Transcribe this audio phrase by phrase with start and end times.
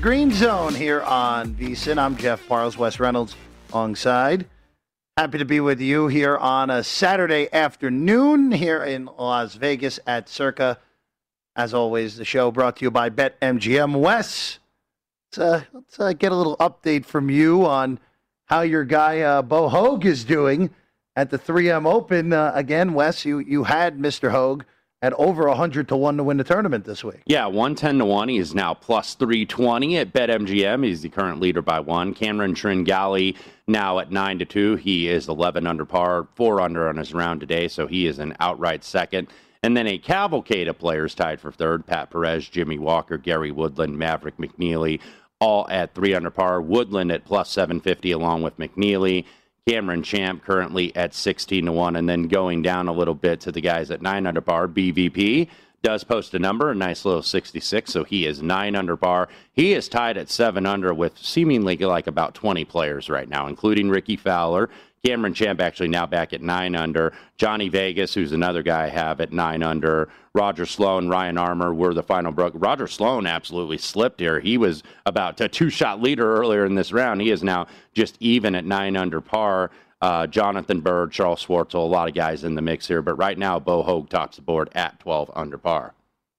[0.00, 1.98] the Green Zone here on VSIN.
[1.98, 3.36] I'm Jeff Parles, Wes Reynolds
[3.70, 4.46] alongside.
[5.18, 10.26] Happy to be with you here on a Saturday afternoon here in Las Vegas at
[10.26, 10.78] Circa.
[11.54, 14.00] As always, the show brought to you by BetMGM.
[14.00, 14.58] Wes,
[15.26, 17.98] let's, uh, let's uh, get a little update from you on
[18.46, 20.70] how your guy uh, Bo Hoag is doing
[21.14, 22.32] at the 3M Open.
[22.32, 24.30] Uh, again, Wes, you, you had Mr.
[24.30, 24.64] Hoag
[25.02, 27.22] at over 100 to 1 to win the tournament this week.
[27.24, 28.28] Yeah, 110 to 1.
[28.28, 30.84] He is now plus 320 at BetMGM.
[30.84, 32.12] He's the current leader by one.
[32.12, 34.76] Cameron Tringale now at 9 to 2.
[34.76, 38.36] He is 11 under par, 4 under on his round today, so he is an
[38.40, 39.28] outright second.
[39.62, 43.98] And then a cavalcade of players tied for third Pat Perez, Jimmy Walker, Gary Woodland,
[43.98, 45.00] Maverick McNealy,
[45.38, 46.60] all at 3 under par.
[46.60, 49.24] Woodland at plus 750 along with McNealy.
[49.68, 51.96] Cameron Champ currently at 16 to 1.
[51.96, 55.48] And then going down a little bit to the guys at 9 under par, BVP
[55.82, 57.92] does post a number, a nice little 66.
[57.92, 59.28] So he is 9 under par.
[59.52, 63.88] He is tied at 7 under with seemingly like about 20 players right now, including
[63.88, 64.68] Rickie Fowler.
[65.04, 67.12] Cameron Champ actually now back at nine under.
[67.38, 70.10] Johnny Vegas, who's another guy I have at nine under.
[70.34, 72.52] Roger Sloan, Ryan Armour were the final broke.
[72.56, 74.40] Roger Sloan absolutely slipped here.
[74.40, 77.22] He was about a two shot leader earlier in this round.
[77.22, 79.70] He is now just even at nine under par.
[80.02, 83.02] Uh, Jonathan Byrd, Charles Schwartzel, a lot of guys in the mix here.
[83.02, 85.94] But right now, Bo Hoag tops the board at 12 under par.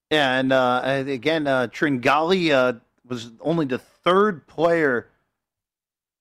[0.10, 2.74] Yeah, and uh, again, uh, Tringale uh,
[3.08, 5.08] was only the third player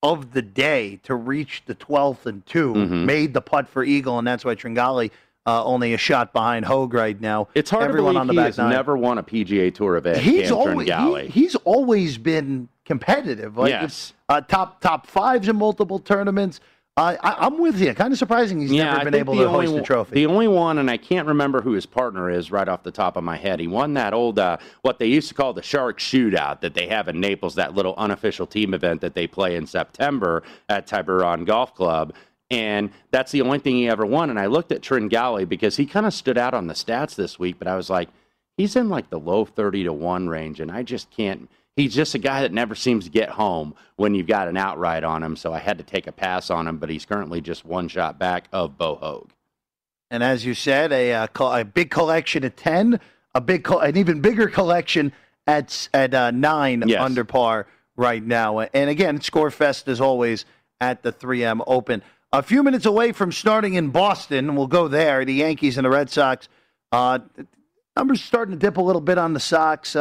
[0.03, 3.05] of the day to reach the 12th and 2 Mhm.
[3.05, 5.11] made the putt for Eagle, and that's why Tringale
[5.47, 7.49] uh, only a shot behind Hoag right now.
[7.55, 8.71] It's hard Everyone to believe on the he back has nine.
[8.71, 10.19] never won a PGA Tour event.
[10.19, 13.56] He's always he- he's always been competitive.
[13.56, 14.12] Like Yes.
[14.28, 16.61] uh, top top fives in multiple tournaments.
[16.96, 17.94] Uh, I, I'm with you.
[17.94, 20.14] Kind of surprising he's yeah, never been able to only hoist a trophy.
[20.14, 23.16] The only one, and I can't remember who his partner is right off the top
[23.16, 23.60] of my head.
[23.60, 26.88] He won that old, uh, what they used to call the Shark Shootout that they
[26.88, 31.44] have in Naples, that little unofficial team event that they play in September at Tiburon
[31.44, 32.12] Golf Club.
[32.50, 34.28] And that's the only thing he ever won.
[34.28, 37.38] And I looked at Tringale because he kind of stood out on the stats this
[37.38, 38.08] week, but I was like,
[38.56, 41.48] he's in like the low 30 to 1 range, and I just can't.
[41.81, 45.03] He's just a guy that never seems to get home when you've got an outright
[45.03, 45.35] on him.
[45.35, 48.19] So I had to take a pass on him, but he's currently just one shot
[48.19, 49.31] back of Bo Hoag.
[50.11, 53.00] And as you said, a, uh, co- a big collection at ten,
[53.35, 55.12] a big, co- an even bigger collection
[55.47, 57.00] at at uh, nine Yes.
[57.00, 57.67] under par
[57.97, 58.61] right now.
[58.61, 60.44] And again, Scorefest as always
[60.82, 62.03] at the 3M Open.
[62.32, 65.25] A few minutes away from starting in Boston, we'll go there.
[65.25, 66.47] The Yankees and the Red Sox.
[66.93, 67.21] Uh,
[67.97, 69.97] numbers starting to dip a little bit on the Sox.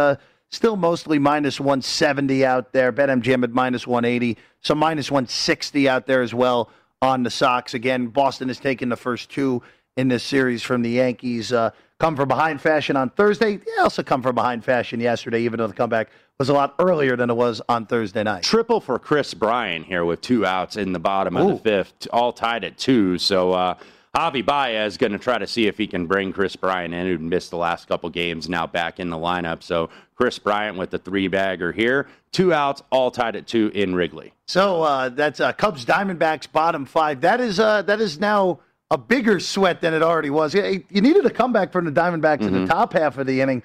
[0.52, 2.92] Still mostly minus 170 out there.
[2.92, 4.38] BetMGM at minus 180.
[4.62, 6.70] So minus 160 out there as well
[7.02, 7.74] on the Sox.
[7.76, 9.62] Again, Boston has taken the first two
[9.96, 11.54] in this series from the Yankees.
[11.54, 11.70] Uh,
[12.00, 13.58] come from behind fashion on Thursday.
[13.58, 16.10] They also come from behind fashion yesterday, even though the comeback
[16.40, 18.44] was a lot earlier than it was on Thursday night.
[18.44, 21.54] Triple for Kris Bryant here with two outs in the bottom of Ooh.
[21.54, 23.18] the fifth, all tied at two.
[23.18, 23.76] So uh,
[24.16, 27.06] Javi Baez is going to try to see if he can bring Kris Bryant in,
[27.06, 29.62] who missed the last couple games, now back in the lineup.
[29.62, 33.94] So Kris Bryant with the three bagger here, two outs, all tied at two in
[33.94, 34.34] Wrigley.
[34.48, 37.22] So uh, that's uh, Cubs Diamondbacks bottom five.
[37.22, 38.60] That is uh, that is now
[38.90, 40.56] a bigger sweat than it already was.
[40.56, 43.62] You needed a comeback from the Diamondbacks in the top half of the inning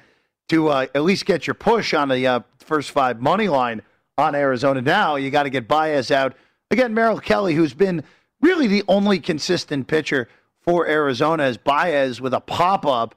[0.51, 3.81] to uh, at least get your push on the uh, first five money line
[4.19, 4.83] on Arizona.
[4.83, 6.35] Now you got to get Baez out
[6.71, 6.93] again.
[6.93, 8.05] Merrill Kelly, who's been
[8.45, 10.29] really the only consistent pitcher
[10.61, 13.15] for Arizona, is Baez with a pop up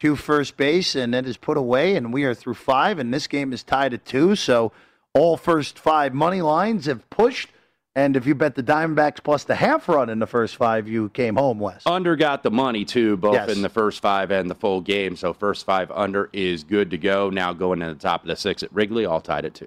[0.00, 3.26] to first base, and it is put away, and we are through five, and this
[3.26, 4.36] game is tied at two.
[4.36, 4.72] So
[5.14, 7.50] all first five money lines have pushed.
[7.96, 11.08] And if you bet the Diamondbacks plus the half run in the first five, you
[11.08, 11.82] came home, Wes.
[11.84, 13.50] Under got the money too, both Yes.
[13.50, 15.16] in the first five and the full game.
[15.16, 17.28] So first five under is good to go.
[17.28, 19.66] Now going to the top of the six at Wrigley, all tied at two.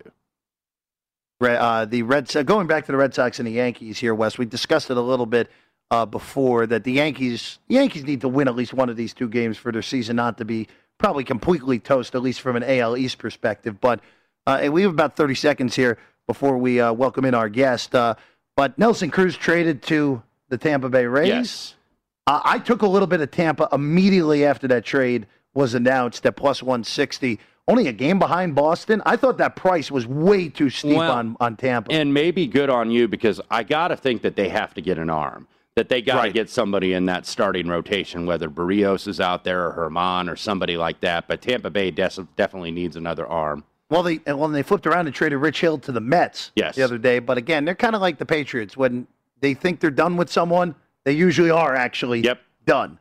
[1.42, 4.38] Uh, the Red Sox, going back to the Red Sox and the Yankees here, Wes.
[4.38, 5.50] We discussed it a little bit
[5.90, 9.28] uh, before that the Yankees Yankees need to win at least one of these two
[9.28, 10.68] games for their season not to be
[10.98, 13.82] probably completely toast, at least from an AL East perspective.
[13.82, 14.00] But
[14.46, 15.98] uh, we have about thirty seconds here
[16.28, 17.94] before we uh, welcome in our guest.
[17.94, 18.16] Uh,
[18.56, 21.28] but Nelson Cruz traded to the Tampa Bay Rays.
[21.28, 21.76] Yes.
[22.28, 26.36] Uh, I took a little bit of Tampa immediately after that trade was announced at
[26.36, 27.40] plus 160.
[27.68, 29.02] Only a game behind Boston.
[29.06, 31.92] I thought that price was way too steep Well, on, on Tampa.
[31.92, 34.98] And maybe good on you because I got to think that they have to get
[34.98, 35.48] an arm.
[35.76, 36.34] That they got to Right.
[36.34, 40.76] get somebody in that starting rotation, whether Barrios is out there or Herman or somebody
[40.76, 41.28] like that.
[41.30, 43.64] But Tampa Bay des- definitely needs another arm.
[43.90, 46.76] Well, they and they flipped around and traded Rich Hill to the Mets Yes.
[46.76, 47.20] the other day.
[47.20, 48.76] But again, they're kind of like the Patriots.
[48.76, 49.08] When
[49.40, 50.76] they think they're done with someone,
[51.06, 52.40] they usually are actually Yep.
[52.66, 52.98] done.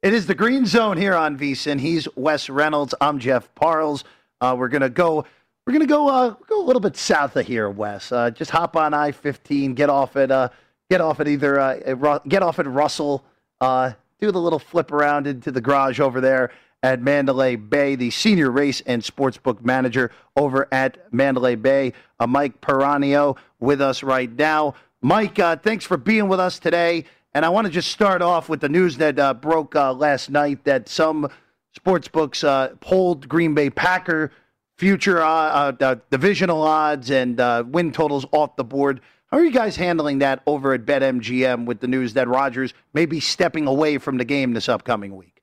[0.00, 1.80] It is the Green Zone here on VSIN.
[1.80, 2.94] He's Wes Reynolds.
[3.00, 4.04] I'm Jeff Parles.
[4.40, 5.24] Uh, we're gonna go.
[5.66, 6.08] We're gonna go.
[6.08, 8.12] Uh, go a little bit south of here, Wes.
[8.12, 9.74] Uh, just hop on I-15.
[9.74, 10.30] Get off at.
[10.30, 10.50] Uh,
[10.88, 11.58] get off at either.
[11.58, 13.24] Uh, get off at Russell.
[13.60, 16.52] Uh, do the little flip around into the garage over there
[16.84, 17.96] at Mandalay Bay.
[17.96, 21.92] The senior race and sportsbook manager over at Mandalay Bay,
[22.24, 24.74] Mike Piranio, with us right now.
[25.02, 25.34] Mike,
[25.64, 27.04] thanks for being with us today.
[27.38, 30.28] And I want to just start off with the news that uh, broke uh, last
[30.28, 31.28] night that some
[31.72, 34.32] sports books uh, pulled Green Bay Packer
[34.76, 39.00] future uh, uh, divisional odds and uh, win totals off the board.
[39.30, 43.06] How are you guys handling that over at BetMGM with the news that Rodgers may
[43.06, 45.37] be stepping away from the game this upcoming week?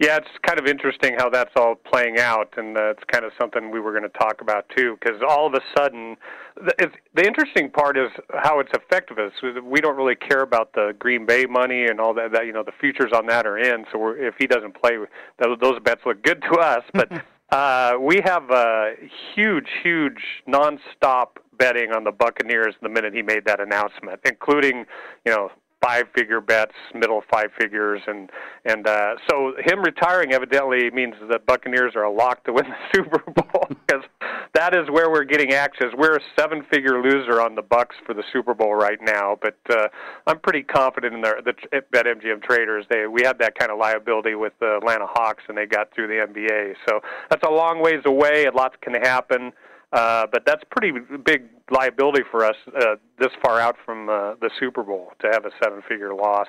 [0.00, 3.32] Yeah, it's kind of interesting how that's all playing out, and uh, it's kind of
[3.38, 4.96] something we were going to talk about too.
[4.98, 6.16] Because all of a sudden,
[6.56, 8.08] the, it's, the interesting part is
[8.42, 9.32] how it's affected us.
[9.62, 12.32] We don't really care about the Green Bay money and all that.
[12.32, 13.84] That you know, the futures on that are in.
[13.92, 14.92] So we're, if he doesn't play,
[15.38, 16.82] those, those bets look good to us.
[16.94, 17.12] But
[17.54, 18.84] uh, we have uh,
[19.34, 24.86] huge, huge nonstop betting on the Buccaneers the minute he made that announcement, including
[25.26, 25.50] you know
[25.82, 28.30] five figure bets, middle five figures, and
[28.64, 32.76] and uh, so him retiring evidently means that Buccaneers are a lock to win the
[32.94, 34.04] Super Bowl because
[34.54, 35.88] that is where we're getting access.
[35.96, 39.58] We're a seven figure loser on the Bucks for the Super Bowl right now, but
[39.70, 39.88] uh,
[40.26, 42.84] I'm pretty confident in the the BetMGM traders.
[42.90, 46.08] They we had that kind of liability with the Atlanta Hawks, and they got through
[46.08, 46.74] the NBA.
[46.88, 49.52] So that's a long ways away, and lots can happen.
[49.92, 50.92] Uh, but that's pretty
[51.24, 55.44] big liability for us uh, this far out from uh, the Super Bowl to have
[55.44, 56.46] a seven-figure loss.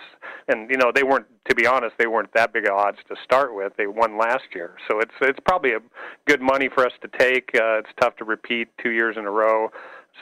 [0.47, 3.15] And you know they weren't, to be honest, they weren't that big of odds to
[3.23, 3.73] start with.
[3.77, 5.79] They won last year, so it's it's probably a
[6.27, 7.49] good money for us to take.
[7.55, 9.69] Uh, it's tough to repeat two years in a row.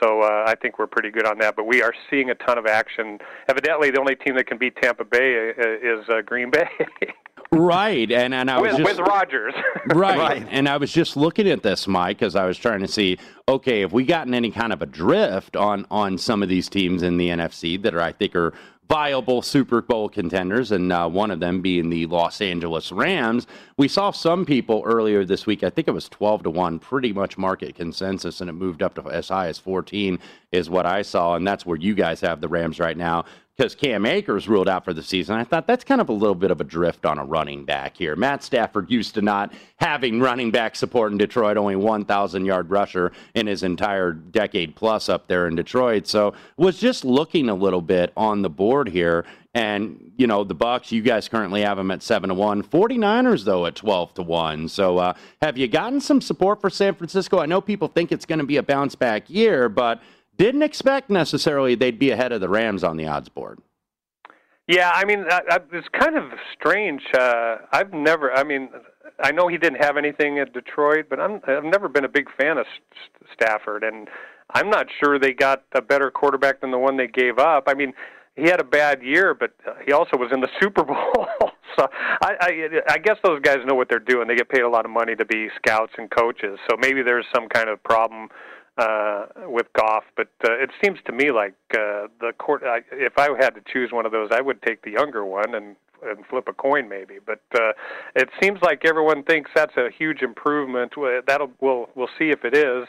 [0.02, 1.56] So uh, I think we're pretty good on that.
[1.56, 3.18] But we are seeing a ton of action.
[3.48, 6.68] Evidently, the only team that can beat Tampa Bay uh, is uh, Green Bay.
[7.52, 9.54] Right, and and I was with, just with Rodgers.
[9.86, 10.46] right.
[10.50, 13.80] And I was just looking at this, Mike, because I was trying to see, okay,
[13.80, 17.16] have we gotten any kind of a drift on on some of these teams in
[17.16, 18.52] the NFC that are, I think, are
[18.88, 23.48] viable Super Bowl contenders, and uh, one of them being the Los Angeles Rams.
[23.76, 25.64] We saw some people earlier this week.
[25.64, 28.94] I think it was twelve to one, pretty much market consensus, and it moved up
[28.94, 30.20] to as high as fourteen,
[30.52, 33.24] is what I saw, and that's where you guys have the Rams right now.
[33.60, 35.36] Because Cam Akers ruled out for the season.
[35.36, 37.94] I thought that's kind of a little bit of a drift on a running back
[37.94, 38.16] here.
[38.16, 43.12] Matt Stafford used to not having running back support in Detroit, only 1,000 yard rusher
[43.34, 46.06] in his entire decade plus up there in Detroit.
[46.06, 49.26] So was just looking a little bit on the board here.
[49.52, 52.62] And, you know, the Bucks, you guys currently have them at 7 to 1.
[52.62, 54.68] 49ers, though, at 12 to 1.
[54.68, 55.12] So uh,
[55.42, 57.38] have you gotten some support for San Francisco?
[57.38, 60.00] I know people think it's going to be a bounce back year, but
[60.40, 63.58] didn't expect necessarily they'd be ahead of the Rams on the odds board.
[64.66, 67.02] Yeah, I mean, I, I, it's kind of strange.
[67.12, 68.70] Uh, I've never, I mean,
[69.22, 72.28] I know he didn't have anything at Detroit, but I'm, I've never been a big
[72.40, 72.64] fan of
[73.34, 74.08] Stafford, and
[74.54, 77.64] I'm not sure they got a better quarterback than the one they gave up.
[77.66, 77.92] I mean,
[78.34, 79.50] he had a bad year, but
[79.84, 81.26] he also was in the Super Bowl.
[81.78, 81.86] so
[82.22, 84.26] I, I, I guess those guys know what they're doing.
[84.26, 86.58] They get paid a lot of money to be scouts and coaches.
[86.70, 88.30] So maybe there's some kind of problem
[88.80, 90.04] uh, with Goff.
[90.16, 92.62] But uh, it seems to me like uh, the court.
[92.64, 95.54] I, if I had to choose one of those, I would take the younger one
[95.54, 97.18] and and flip a coin maybe.
[97.24, 97.72] But uh,
[98.16, 100.94] it seems like everyone thinks that's a huge improvement.
[101.26, 102.88] That'll we'll we'll see if it is.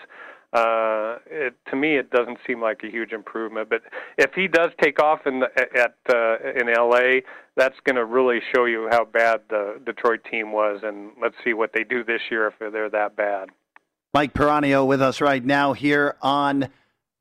[0.53, 3.69] Uh, it, to me, it doesn't seem like a huge improvement.
[3.69, 3.83] But
[4.17, 7.21] if he does take off in the, at uh, in LA,
[7.55, 10.81] that's going to really show you how bad the Detroit team was.
[10.83, 13.49] And let's see what they do this year if they're that bad.
[14.13, 16.67] Mike Piranio with us right now here on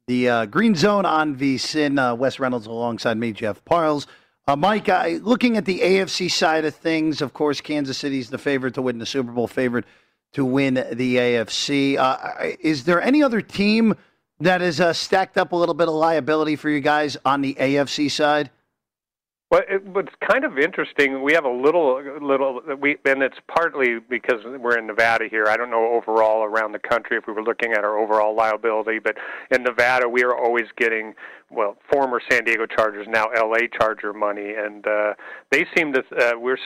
[0.09, 1.99] the uh, Green Zone on VSIN.
[1.99, 4.09] Uh, Wes Reynolds alongside me, Jeff Parles.
[4.49, 8.39] Uh, Mike, uh, looking at the AFC side of things, of course, Kansas City's the
[8.39, 9.85] favorite to win the Super Bowl, favorite
[10.33, 11.97] to win the AFC.
[11.97, 13.95] Uh, is there any other team
[14.41, 17.55] that has uh, stacked up a little bit of liability for you guys on the
[17.55, 18.51] AFC side?
[19.51, 21.23] Well, it, it's kind of interesting.
[21.23, 25.47] We have a little, little, we, and it's partly because we're in Nevada here.
[25.49, 29.01] I don't know overall around the country if we were looking at our overall liability,
[29.01, 29.17] but
[29.51, 31.15] in Nevada, we are always getting
[31.51, 35.15] well, former San Diego Chargers, now LA Charger money, and uh,
[35.51, 36.57] they seem to uh, we're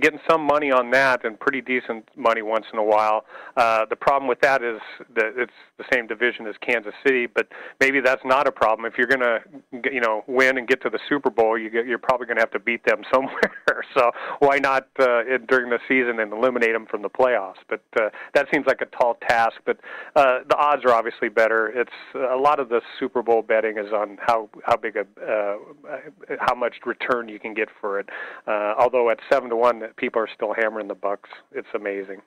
[0.00, 3.24] getting some money on that and pretty decent money once in a while.
[3.56, 4.80] Uh, the problem with that is
[5.14, 7.46] that it's the same division as Kansas City, but
[7.80, 8.84] maybe that's not a problem.
[8.84, 11.86] If you're going to, you know, win and get to the Super Bowl, you get,
[11.86, 13.84] you're probably going to have to beat them somewhere.
[13.94, 17.62] so why not uh, during the season and eliminate them from the playoffs?
[17.68, 19.54] But uh, that seems like a tall task.
[19.64, 19.78] But
[20.16, 21.68] uh, the odds are obviously better.
[21.68, 25.00] It's a lot of the Super Bowl betting is on how how how big a
[25.00, 25.56] uh,
[26.40, 28.08] how much return you can get for it.
[28.46, 31.30] Uh, although at seven to one, people are still hammering the Bucks.
[31.52, 32.22] It's amazing.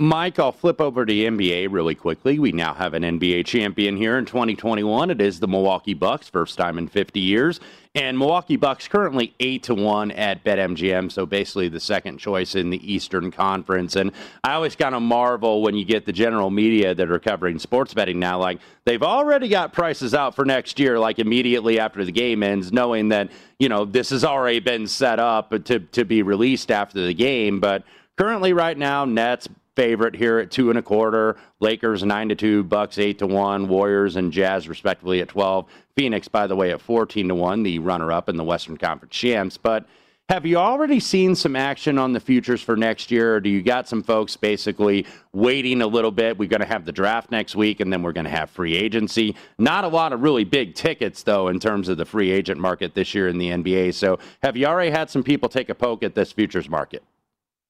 [0.00, 2.38] Mike, I'll flip over to NBA really quickly.
[2.38, 5.10] We now have an NBA champion here in 2021.
[5.10, 7.60] It is the Milwaukee Bucks, first time in 50 years.
[7.94, 12.70] And Milwaukee Bucks currently 8 to 1 at BetMGM, so basically the second choice in
[12.70, 13.94] the Eastern Conference.
[13.94, 17.58] And I always kind of marvel when you get the general media that are covering
[17.58, 22.06] sports betting now like they've already got prices out for next year like immediately after
[22.06, 26.06] the game ends knowing that, you know, this has already been set up to to
[26.06, 27.84] be released after the game, but
[28.16, 29.46] currently right now Nets
[29.76, 31.36] favorite here at two and a quarter.
[31.60, 35.66] Lakers nine to two, Bucks eight to one, Warriors and Jazz respectively at twelve.
[35.96, 39.56] Phoenix, by the way, at fourteen to one, the runner-up in the Western Conference champs.
[39.56, 39.86] But
[40.30, 43.62] have you already seen some action on the futures for next year, or do you
[43.62, 46.38] got some folks basically waiting a little bit?
[46.38, 48.76] We're going to have the draft next week, and then we're going to have free
[48.76, 49.34] agency.
[49.58, 52.94] Not a lot of really big tickets, though, in terms of the free agent market
[52.94, 53.92] this year in the NBA.
[53.94, 57.02] So, have you already had some people take a poke at this futures market?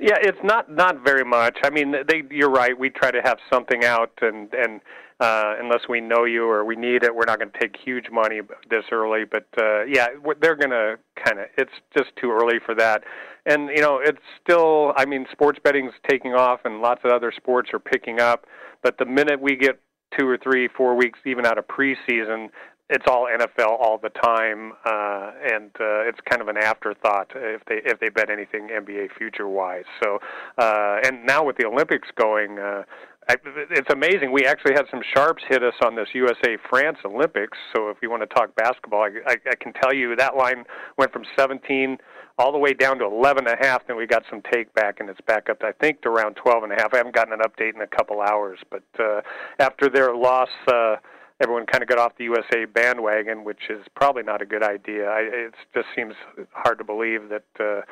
[0.00, 1.58] Yeah, it's not not very much.
[1.62, 2.76] I mean, they you're right.
[2.76, 4.80] We try to have something out, and and
[5.20, 8.06] uh, unless we know you or we need it, we're not going to take huge
[8.10, 8.40] money
[8.70, 9.24] this early.
[9.30, 10.06] But uh, yeah,
[10.40, 11.46] they're going to kind of.
[11.58, 13.04] It's just too early for that.
[13.44, 14.94] And you know, it's still.
[14.96, 18.46] I mean, sports betting's taking off, and lots of other sports are picking up.
[18.82, 19.78] But the minute we get
[20.18, 22.48] two or three, four weeks even out of preseason,
[22.90, 27.64] it's all NFL all the time, uh, and uh, it's kind of an afterthought if
[27.66, 29.84] they if they bet anything NBA future wise.
[30.02, 30.18] So,
[30.58, 32.82] uh, and now with the Olympics going, uh,
[33.28, 33.36] I,
[33.70, 34.32] it's amazing.
[34.32, 37.56] We actually had some sharps hit us on this USA France Olympics.
[37.76, 40.64] So if you want to talk basketball, I, I, I can tell you that line
[40.98, 41.96] went from 17
[42.38, 43.86] all the way down to 11 and a half.
[43.86, 46.64] Then we got some take back, and it's back up, I think, to around 12
[46.64, 46.92] and a half.
[46.92, 49.20] I haven't gotten an update in a couple hours, but uh,
[49.60, 50.50] after their loss.
[50.66, 50.96] Uh,
[51.40, 55.08] everyone kind of got off the USA bandwagon, which is probably not a good idea.
[55.08, 56.14] I, it just seems
[56.52, 57.82] hard to believe that uh,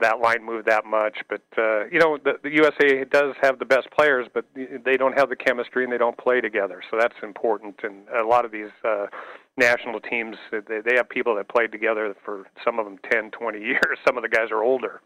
[0.00, 1.18] that line moved that much.
[1.28, 5.18] But uh, you know, the, the USA does have the best players, but they don't
[5.18, 6.82] have the chemistry and they don't play together.
[6.90, 7.76] So that's important.
[7.82, 9.06] And a lot of these uh,
[9.56, 13.58] national teams, they, they have people that played together for some of them 10, 20
[13.62, 13.98] years.
[14.06, 15.00] Some of the guys are older.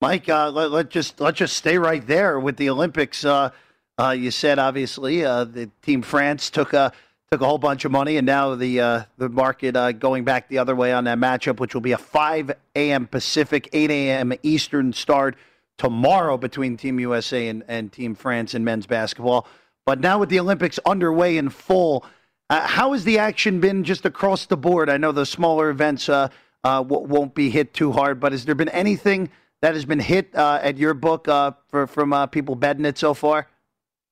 [0.00, 3.24] Mike, uh, let, let just let's just stay right there with the Olympics.
[3.24, 3.50] Uh,
[3.98, 6.92] uh, you said obviously uh, the team France took a
[7.30, 10.48] took a whole bunch of money, and now the uh, the market uh, going back
[10.48, 13.06] the other way on that matchup, which will be a 5 a.m.
[13.06, 14.32] Pacific, 8 a.m.
[14.42, 15.36] Eastern start
[15.78, 19.46] tomorrow between Team USA and, and Team France in men's basketball.
[19.84, 22.04] But now with the Olympics underway in full,
[22.50, 24.88] uh, how has the action been just across the board?
[24.90, 26.28] I know the smaller events uh,
[26.64, 29.30] uh, w- won't be hit too hard, but has there been anything
[29.62, 32.98] that has been hit uh, at your book uh, for, from uh, people betting it
[32.98, 33.48] so far?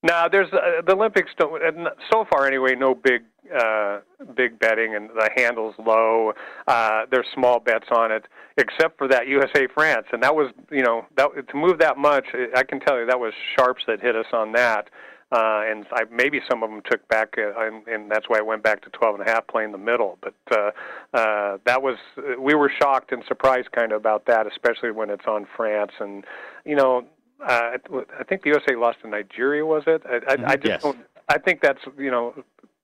[0.04, 1.30] No, there's the Olympics.
[1.38, 2.74] Don't so far anyway.
[2.76, 3.22] No big
[4.36, 6.32] big betting, and the handle's low.
[7.10, 8.26] there's small bets on it,
[8.58, 12.26] except for that USA France, and that was you know that to move that much.
[12.54, 14.90] I can tell you that was sharps that hit us on that
[15.34, 18.42] uh, and I, maybe some of them took back, uh, and, and that's why I
[18.42, 20.16] went back to 12 and a half, playing the middle.
[20.20, 20.70] But uh,
[21.12, 21.96] uh, that was
[22.38, 25.92] we were shocked and surprised kind of about that, especially when it's on France.
[25.98, 26.24] And
[26.64, 27.04] you know,
[27.42, 27.76] uh,
[28.18, 30.02] I think the USA lost to Nigeria, was it?
[30.06, 30.82] I, I, I just yes.
[30.82, 30.98] don't.
[31.28, 32.34] I think that's you know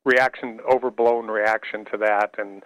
[0.05, 2.63] reaction, overblown reaction to that, and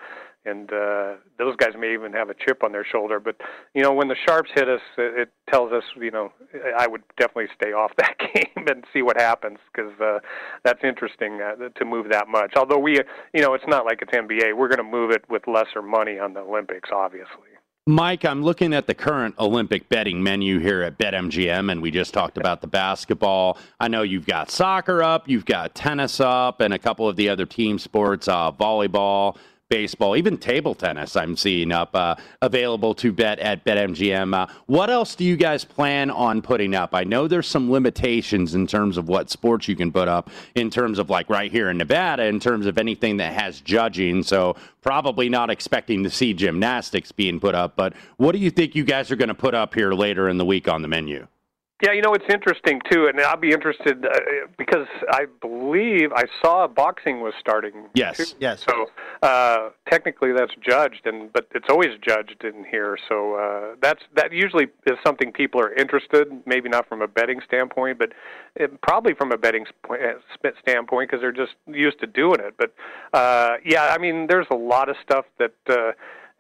[0.47, 3.19] and uh, those guys may even have a chip on their shoulder.
[3.19, 3.37] But
[3.75, 6.33] you know, when the sharps hit us, it, it tells us, you know,
[6.77, 10.19] I would definitely stay off that game and see what happens because uh,
[10.65, 12.53] that's interesting uh, to move that much.
[12.57, 13.01] Although we,
[13.33, 14.57] you know, it's not like it's NBA.
[14.57, 17.54] We're going to move it with lesser money on the Olympics, obviously.
[17.87, 22.15] Mike, I'm looking at the current Olympic betting menu here at BetMGM, and we just
[22.15, 23.59] talked about the basketball.
[23.79, 27.29] I know you've got soccer up, you've got tennis up, and a couple of the
[27.29, 29.37] other team sports, uh, volleyball
[29.75, 34.33] baseball, even table tennis, I'm seeing up uh, available to bet at BetMGM.
[34.33, 36.95] Uh, what else do you guys plan on putting up?
[36.95, 40.71] I know there's some limitations in terms of what sports you can put up, in
[40.71, 44.23] terms of like right here in Nevada, in terms of anything that has judging.
[44.23, 47.75] So probably not expecting to see gymnastics being put up.
[47.75, 50.39] But what do you think you guys are going to put up here later in
[50.39, 51.27] the week on the menu?
[51.83, 54.11] Yeah, you know it's interesting too, and I'll be interested uh,
[54.57, 57.89] because I believe I saw boxing was starting.
[57.95, 58.37] Yes, too.
[58.39, 58.65] yes.
[58.69, 58.87] So
[59.23, 62.97] uh, technically that's judged, and but it's always judged in here.
[63.09, 66.29] So uh, that's that usually is something people are interested.
[66.47, 68.13] Maybe not from a betting standpoint, but
[68.55, 69.97] it, probably from a betting uh,
[70.63, 72.55] standpoint because they're just used to doing it.
[72.57, 72.73] But
[73.13, 75.55] uh, yeah, I mean, there's a lot of stuff that.
[75.69, 75.93] Uh,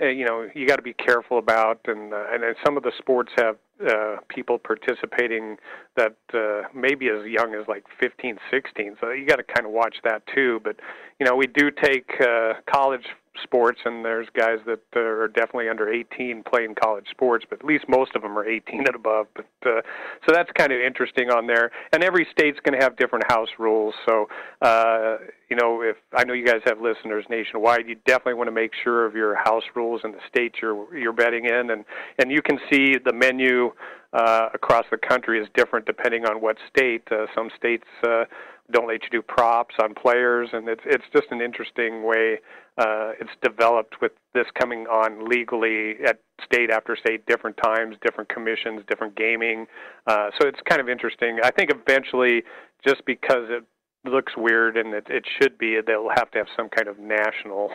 [0.02, 2.90] uh, you know you got to be careful about and uh, and some of the
[2.98, 3.56] sports have
[3.88, 5.56] uh, people participating
[5.96, 9.72] that uh, maybe as young as like 15 16 so you got to kind of
[9.72, 10.76] watch that too but
[11.18, 13.06] you know we do take uh, college
[13.42, 17.64] sports, and there's guys that uh, are definitely under 18 playing college sports, but at
[17.64, 19.26] least most of them are 18 and above.
[19.34, 19.80] But uh,
[20.26, 21.70] so that's kind of interesting on there.
[21.92, 23.94] And every state's going to have different house rules.
[24.06, 24.28] So
[24.62, 25.16] uh,
[25.50, 28.72] you know, if I know you guys have listeners nationwide, you definitely want to make
[28.82, 31.84] sure of your house rules in the states you're you're betting in, and
[32.18, 33.70] and you can see the menu
[34.12, 37.02] uh, across the country is different depending on what state.
[37.10, 37.86] Uh, some states.
[38.02, 38.24] Uh,
[38.72, 42.38] don't let you do props on players, and it's it's just an interesting way
[42.76, 48.28] uh, it's developed with this coming on legally at state after state, different times, different
[48.28, 49.66] commissions, different gaming.
[50.06, 51.38] Uh, so it's kind of interesting.
[51.44, 52.42] I think eventually,
[52.84, 53.64] just because it
[54.04, 57.70] looks weird and it, it should be, they'll have to have some kind of national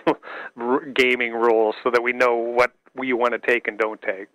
[0.95, 4.27] gaming rules so that we know what we want to take and don't take.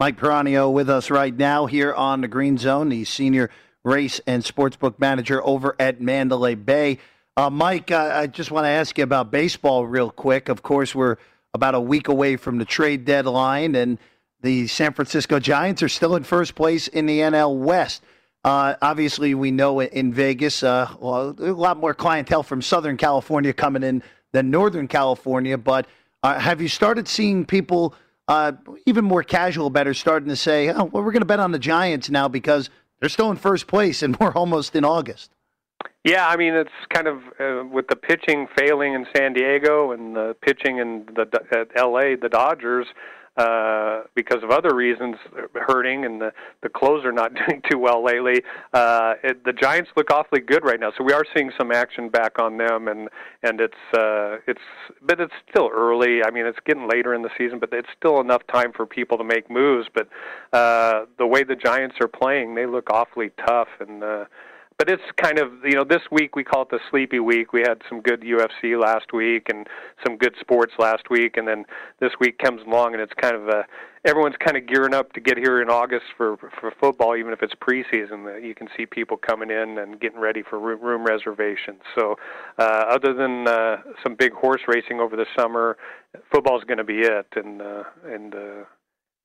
[0.00, 3.50] Mike Piranio with us right now here on the Green Zone, the senior
[3.82, 7.00] race and sportsbook manager over at Mandalay Bay.
[7.36, 10.48] Uh, Mike, uh, I just want to ask you about baseball real quick.
[10.48, 11.16] Of course, we're
[11.52, 13.98] about a week away from the trade deadline, and
[14.40, 18.04] the San Francisco Giants are still in first place in the NL West.
[18.44, 23.52] Uh, obviously, we know in Vegas, uh, well, a lot more clientele from Southern California
[23.52, 25.58] coming in than Northern California.
[25.58, 25.88] But
[26.22, 27.96] uh, have you started seeing people,
[28.28, 28.52] uh,
[28.86, 31.58] even more casual bettors, starting to say, "Oh, well, we're going to bet on the
[31.58, 35.30] Giants now because they're still in first place and we're almost in August"?
[36.04, 40.14] Yeah, I mean it's kind of uh, with the pitching failing in San Diego and
[40.14, 42.16] the pitching in the at L.A.
[42.16, 42.86] the Dodgers
[43.38, 45.16] uh, because of other reasons
[45.54, 48.42] hurting and the the closer not doing too well lately.
[48.72, 52.08] Uh, it, the Giants look awfully good right now, so we are seeing some action
[52.08, 53.08] back on them, and
[53.44, 54.60] and it's uh, it's
[55.02, 56.24] but it's still early.
[56.24, 59.16] I mean, it's getting later in the season, but it's still enough time for people
[59.18, 59.88] to make moves.
[59.94, 60.08] But
[60.52, 64.02] uh, the way the Giants are playing, they look awfully tough and.
[64.02, 64.24] Uh,
[64.78, 67.52] but it's kind of you know this week we call it the sleepy week.
[67.52, 69.66] We had some good UFC last week and
[70.06, 71.64] some good sports last week, and then
[72.00, 73.66] this week comes along and it's kind of a
[74.04, 77.42] everyone's kind of gearing up to get here in August for for football, even if
[77.42, 78.42] it's preseason.
[78.42, 81.80] You can see people coming in and getting ready for room, room reservations.
[81.98, 82.14] So,
[82.58, 85.76] uh, other than uh, some big horse racing over the summer,
[86.32, 88.64] football's going to be it, and uh, and uh,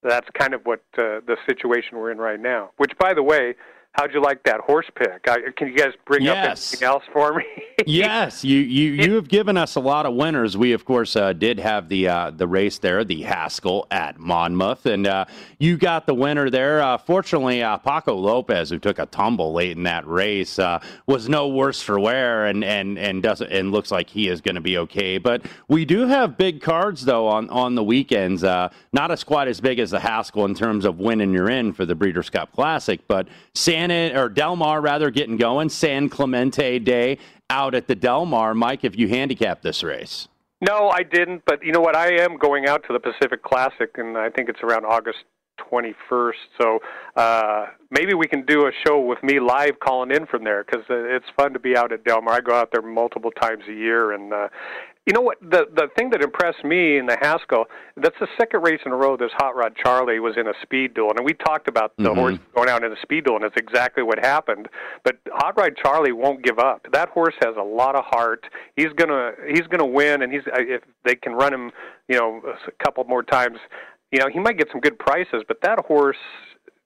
[0.01, 2.71] that's kind of what uh, the situation we're in right now.
[2.77, 3.53] Which, by the way
[3.93, 5.27] how'd you like that horse pick?
[5.27, 6.73] I, can you guys bring yes.
[6.73, 7.45] up anything else for me?
[7.86, 10.58] yes, you, you you have given us a lot of winners.
[10.58, 14.86] We of course uh, did have the uh, the race there, the Haskell at Monmouth,
[14.86, 15.25] and uh,
[15.60, 16.82] you got the winner there.
[16.82, 21.29] Uh, fortunately, uh, Paco Lopez, who took a tumble late in that race, uh, was
[21.29, 24.62] no worse for wear, and and and doesn't and looks like he is going to
[24.62, 25.17] be okay.
[25.17, 28.43] But we do have big cards though on on the weekends.
[28.43, 31.86] not as quite as big as the Haskell in terms of winning you're in for
[31.86, 35.69] the Breeders' Cup Classic, but San or Del Mar rather getting going.
[35.69, 37.17] San Clemente Day
[37.50, 38.54] out at the Del Mar.
[38.54, 40.28] Mike, if you handicap this race.
[40.62, 41.43] No, I didn't.
[41.46, 41.96] But you know what?
[41.96, 45.19] I am going out to the Pacific Classic, and I think it's around August
[45.72, 46.32] 21st.
[46.60, 46.80] So
[47.15, 50.86] uh, maybe we can do a show with me live calling in from there because
[50.89, 52.36] it's fun to be out at Del Mar.
[52.36, 54.48] I go out there multiple times a year, and uh,
[55.05, 55.37] you know what?
[55.41, 57.65] The the thing that impressed me in the Haskell,
[57.97, 60.93] that's the second race in a row this Hot Rod Charlie was in a speed
[60.93, 62.19] duel, and we talked about the mm-hmm.
[62.19, 64.69] horse going out in a speed duel, and that's exactly what happened.
[65.03, 66.87] But Hot Rod Charlie won't give up.
[66.93, 68.45] That horse has a lot of heart.
[68.77, 71.71] He's gonna he's gonna win, and he's if they can run him,
[72.07, 73.57] you know, a couple more times,
[74.11, 75.43] you know, he might get some good prices.
[75.45, 76.17] But that horse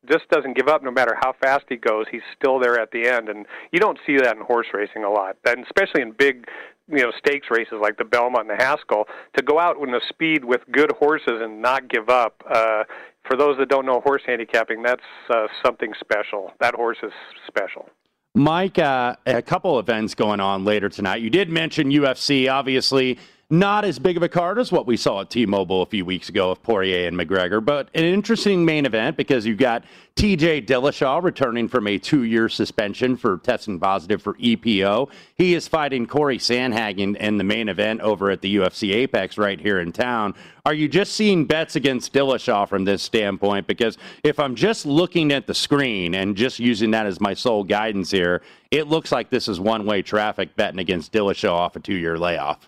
[0.10, 2.06] just doesn't give up no matter how fast he goes.
[2.10, 5.10] He's still there at the end, and you don't see that in horse racing a
[5.10, 6.48] lot, and especially in big
[6.88, 10.02] you know stakes races like the Belmont and the Haskell to go out in the
[10.10, 12.44] speed with good horses and not give up.
[12.50, 12.84] Uh,
[13.28, 16.54] for those that don't know horse handicapping, that's uh, something special.
[16.60, 17.12] That horse is
[17.46, 17.90] special.
[18.36, 21.22] Mike, uh, a couple events going on later tonight.
[21.22, 23.18] You did mention UFC, obviously
[23.50, 26.28] not as big of a card as what we saw at T-Mobile a few weeks
[26.28, 29.86] ago of Poirier and McGregor, but an interesting main event because you've got
[30.18, 35.10] TJ Dillashaw returning from a two-year suspension for testing positive for EPO.
[35.36, 39.62] He is fighting Cory Sandhagen in the main event over at the UFC Apex right
[39.62, 40.36] here in town.
[40.66, 43.66] Are you just seeing bets against Dillashaw from this standpoint?
[43.66, 47.64] Because if I'm just looking at the screen and just using that as my sole
[47.64, 52.18] guidance here, it looks like this is one-way traffic betting against Dillashaw off a two-year
[52.18, 52.68] layoff.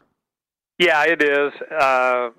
[0.80, 1.54] Yeah, it is.
[1.72, 2.30] Uh,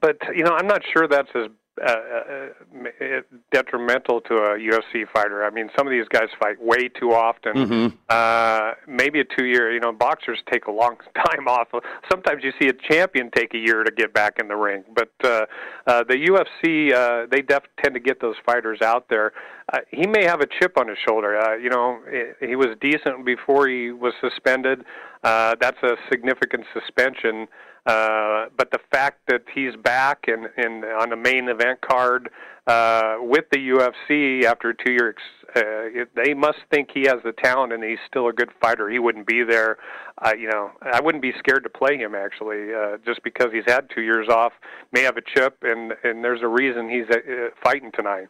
[0.00, 1.48] but you know, I'm not sure that's as
[1.80, 3.20] uh, uh,
[3.52, 5.44] detrimental to a UFC fighter.
[5.44, 7.54] I mean, some of these guys fight way too often.
[7.54, 7.96] Mm-hmm.
[8.08, 9.72] Uh, maybe a two-year.
[9.72, 11.68] You know, boxers take a long time off.
[12.10, 14.84] Sometimes you see a champion take a year to get back in the ring.
[14.94, 15.46] But uh,
[15.86, 19.32] uh, the UFC, uh, they def- tend to get those fighters out there.
[19.72, 21.38] Uh, he may have a chip on his shoulder.
[21.38, 22.00] Uh, you know,
[22.40, 24.84] he was decent before he was suspended.
[25.22, 27.46] Uh, that's a significant suspension.
[27.86, 32.28] Uh, but the fact that he's back and, and on the main event card
[32.66, 35.16] uh, with the UFC after two years,
[35.56, 38.90] uh, they must think he has the talent and he's still a good fighter.
[38.90, 39.78] He wouldn't be there.
[40.22, 43.64] Uh, you know, I wouldn't be scared to play him actually, uh, just because he's
[43.66, 44.52] had two years off,
[44.92, 48.28] may have a chip, and and there's a reason he's uh, fighting tonight.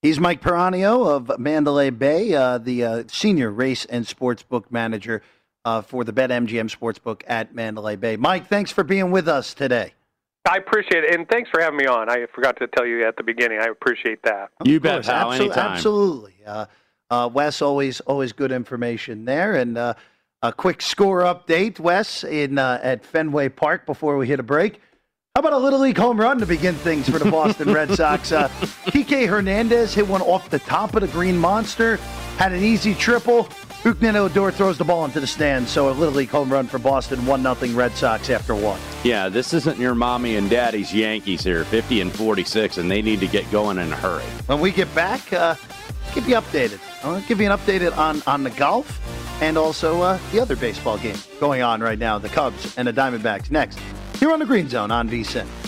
[0.00, 5.22] He's Mike Peranio of Mandalay Bay, uh, the uh, senior race and sports book manager
[5.64, 8.16] uh, for the BetMGM Sportsbook at Mandalay Bay.
[8.16, 9.94] Mike, thanks for being with us today.
[10.48, 12.08] I appreciate it, and thanks for having me on.
[12.08, 13.58] I forgot to tell you at the beginning.
[13.60, 14.50] I appreciate that.
[14.64, 15.32] You bet, pal.
[15.32, 15.72] Absol- anytime.
[15.72, 16.34] Absolutely.
[16.46, 16.66] Uh,
[17.10, 19.56] uh, Wes, always always good information there.
[19.56, 19.94] And uh,
[20.42, 24.80] a quick score update, Wes, in uh, at Fenway Park before we hit a break.
[25.38, 28.32] How about a little league home run to begin things for the Boston Red Sox?
[28.32, 28.48] Uh,
[28.86, 31.98] Kike Hernandez hit one off the top of the Green Monster,
[32.38, 33.44] had an easy triple.
[33.84, 36.80] Rougned Odor throws the ball into the stands, so a Little League home run for
[36.80, 38.80] Boston, 1 0 Red Sox after one.
[39.04, 43.20] Yeah, this isn't your mommy and daddy's Yankees here, 50 and 46, and they need
[43.20, 44.24] to get going in a hurry.
[44.46, 45.54] When we get back, uh,
[46.14, 46.80] keep you updated.
[47.04, 49.00] I'll give you an update on, on the golf
[49.40, 52.92] and also uh, the other baseball game going on right now, the Cubs and the
[52.92, 53.52] Diamondbacks.
[53.52, 53.78] Next,
[54.18, 55.67] here on the Green Zone on VSIN.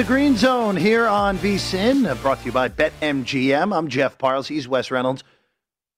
[0.00, 3.76] The Green Zone here on VSIN, brought to you by BetMGM.
[3.76, 4.48] I'm Jeff Parles.
[4.48, 5.22] He's Wes Reynolds.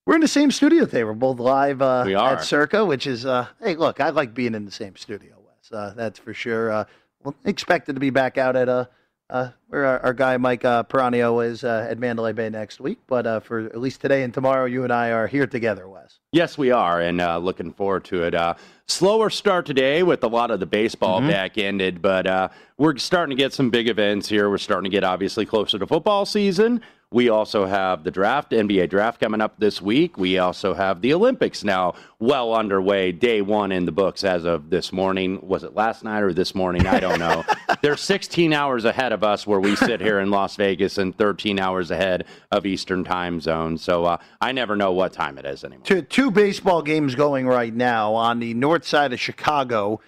[0.06, 1.04] We're in the same studio today.
[1.04, 2.32] We're both live uh, we are.
[2.32, 5.70] at Circa, which is, uh, hey, look, I like being in the same studio, Wes.
[5.70, 6.72] Uh, that's for sure.
[6.72, 6.84] Uh,
[7.22, 8.86] we'll expected to be back out at uh,
[9.30, 12.98] uh, where our, our guy Mike uh, Peranio is uh, at Mandalay Bay next week.
[13.06, 16.18] But uh, for at least today and tomorrow, you and I are here together, Wes.
[16.34, 18.34] Yes, we are, and uh, looking forward to it.
[18.34, 18.54] Uh,
[18.86, 21.28] slower start today with a lot of the baseball Mhm.
[21.28, 24.48] back ended, but uh, we're starting to get some big events here.
[24.48, 26.80] We're starting to get obviously closer to football season.
[27.12, 30.16] We also have the draft, NBA draft coming up this week.
[30.16, 33.12] We also have the Olympics now well underway.
[33.12, 35.38] Day one in the books as of this morning.
[35.46, 36.86] Was it last night or this morning?
[36.86, 37.44] I don't know.
[37.82, 41.60] They're 16 hours ahead of us where we sit here in Las Vegas and 13
[41.60, 43.76] hours ahead of Eastern time zone.
[43.76, 45.84] So uh, I never know what time it is anymore.
[45.84, 50.00] Two, two baseball games going right now on the north side of Chicago.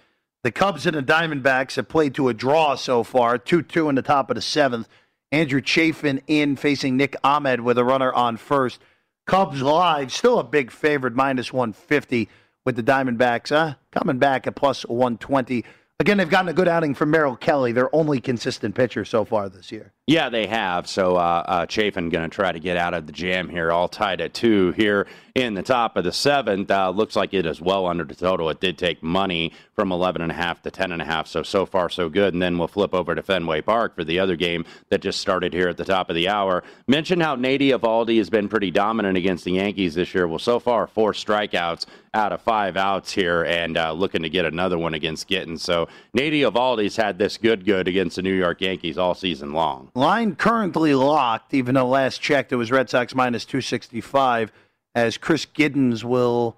[0.42, 3.94] The Cubs and the Diamondbacks have played to a draw so far, 2 2 in
[3.94, 4.88] the top of the seventh.
[5.34, 8.80] Andrew Chafin in facing Nick Ahmed with a runner on first.
[9.26, 12.28] Cubs live, still a big favorite, minus 150
[12.64, 15.64] with the Diamondbacks, uh, coming back at plus 120.
[15.98, 19.48] Again, they've gotten a good outing from Merrill Kelly, their only consistent pitcher so far
[19.48, 19.92] this year.
[20.06, 20.86] Yeah, they have.
[20.86, 23.88] So uh, uh, Chafin going to try to get out of the jam here, all
[23.88, 26.70] tied at two here in the top of the seventh.
[26.70, 28.50] Uh, looks like it is well under the total.
[28.50, 31.26] It did take money from 11.5 to 10.5.
[31.26, 32.34] So, so far, so good.
[32.34, 35.54] And then we'll flip over to Fenway Park for the other game that just started
[35.54, 36.62] here at the top of the hour.
[36.86, 40.28] Mention how Nate Eovaldi has been pretty dominant against the Yankees this year.
[40.28, 44.44] Well, so far, four strikeouts out of five outs here and uh, looking to get
[44.44, 45.58] another one against Gittin.
[45.58, 49.90] So, Nate Eovaldi's had this good, good against the New York Yankees all season long.
[49.94, 54.50] Line currently locked, even though last checked it was Red Sox minus 265,
[54.94, 56.56] as Chris Gittens will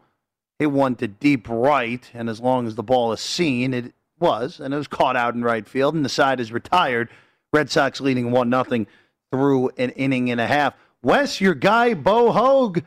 [0.59, 4.59] hit one to deep right, and as long as the ball is seen, it was,
[4.59, 7.11] and it was caught out in right field, and the side is retired.
[7.53, 8.87] Red Sox leading one nothing
[9.31, 10.75] through an inning and a half.
[11.03, 12.85] Wes, your guy Bo Hoag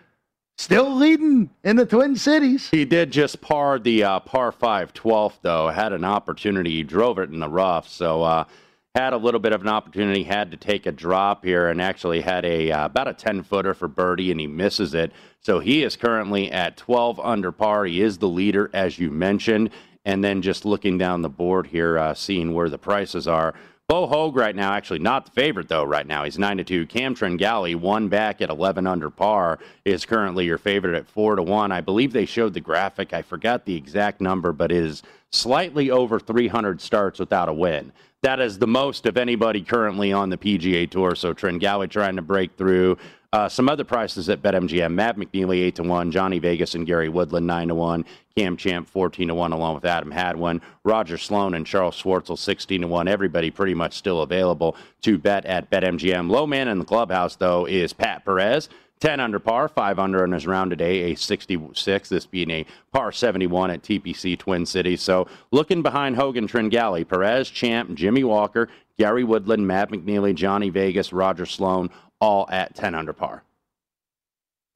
[0.58, 2.70] still leading in the Twin Cities.
[2.70, 5.70] He did just par the uh, par 5 12th, though.
[5.70, 6.72] Had an opportunity.
[6.72, 7.88] He drove it in the rough.
[7.88, 8.46] So, uh,
[8.96, 12.22] had a little bit of an opportunity, had to take a drop here, and actually
[12.22, 15.12] had a uh, about a 10 footer for birdie, and he misses it.
[15.42, 17.86] So, he is currently at 12 under par.
[17.86, 19.70] He is the leader, as you mentioned.
[20.06, 23.54] And then just looking down the board here, uh, seeing where the prices are.
[23.90, 25.84] Bo Hoag right now, actually not the favorite though.
[25.84, 26.86] Right now, he's nine to two.
[26.86, 31.42] Cam Tringale, one back at eleven under par, is currently your favorite at four to
[31.42, 31.72] one.
[31.72, 33.14] I believe they showed the graphic.
[33.14, 37.92] I forgot the exact number, but is slightly over three hundred starts without a win.
[38.22, 41.16] That is the most of anybody currently on the PGA Tour.
[41.16, 42.96] So Tringale trying to break through.
[43.32, 47.10] Uh, some other prices at BetMGM: Mav McNealy eight to one, Johnny Vegas and Gary
[47.10, 48.04] Woodland nine to one,
[48.36, 52.82] Cam Champ fourteen to one, along with Adam Hadwin, Roger Sloan and Charles Schwartzel sixteen
[52.82, 53.08] to one.
[53.08, 56.28] Everybody pretty much still available to bet at BetMGM.
[56.28, 58.68] Low man in the clubhouse though is Pat Perez.
[59.00, 63.14] 10 under par, 5 under in his round today, a 66, this being a par
[63.14, 65.02] 71 at TPC Twin Cities.
[65.02, 71.14] So looking behind Hogan Tringale, Perez, Champ, Jimmy Walker, Gary Woodland, Mav McNealy, Johnny Vegas,
[71.14, 73.44] Roger Sloan, all at 10 under par.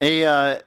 [0.00, 0.58] A uh,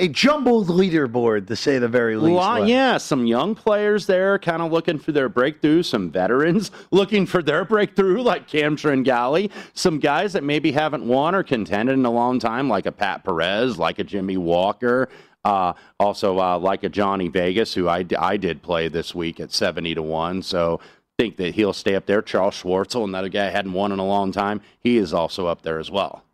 [0.00, 2.34] a jumbled leaderboard, to say the very least.
[2.34, 7.26] Well, yeah, some young players there kind of looking for their breakthrough, some veterans looking
[7.26, 12.06] for their breakthrough, like Cam Tringale, some guys that maybe haven't won or contended in
[12.06, 15.10] a long time, like a Pat Perez, like a Jimmy Walker.
[15.44, 19.52] Uh, also, uh, like a Johnny Vegas, who I, I did play this week at
[19.52, 20.42] 70 to 1.
[20.42, 20.80] So
[21.20, 22.22] think that he'll stay up there.
[22.22, 25.78] Charles Schwartzel, another guy hadn't won in a long time, he is also up there
[25.78, 26.24] as well.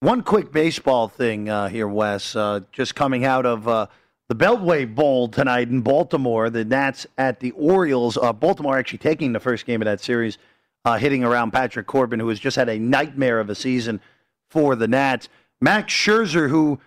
[0.00, 2.34] One quick baseball thing uh, here, Wes.
[2.34, 3.88] Uh, just coming out of uh,
[4.30, 8.16] the Beltway Bowl tonight in Baltimore, the Nats at the Orioles.
[8.16, 10.38] Uh, Baltimore actually taking the first game of that series,
[10.86, 14.00] uh, hitting around Patrick Corbin, who has just had a nightmare of a season
[14.48, 15.28] for the Nats.
[15.60, 16.80] Max Scherzer, who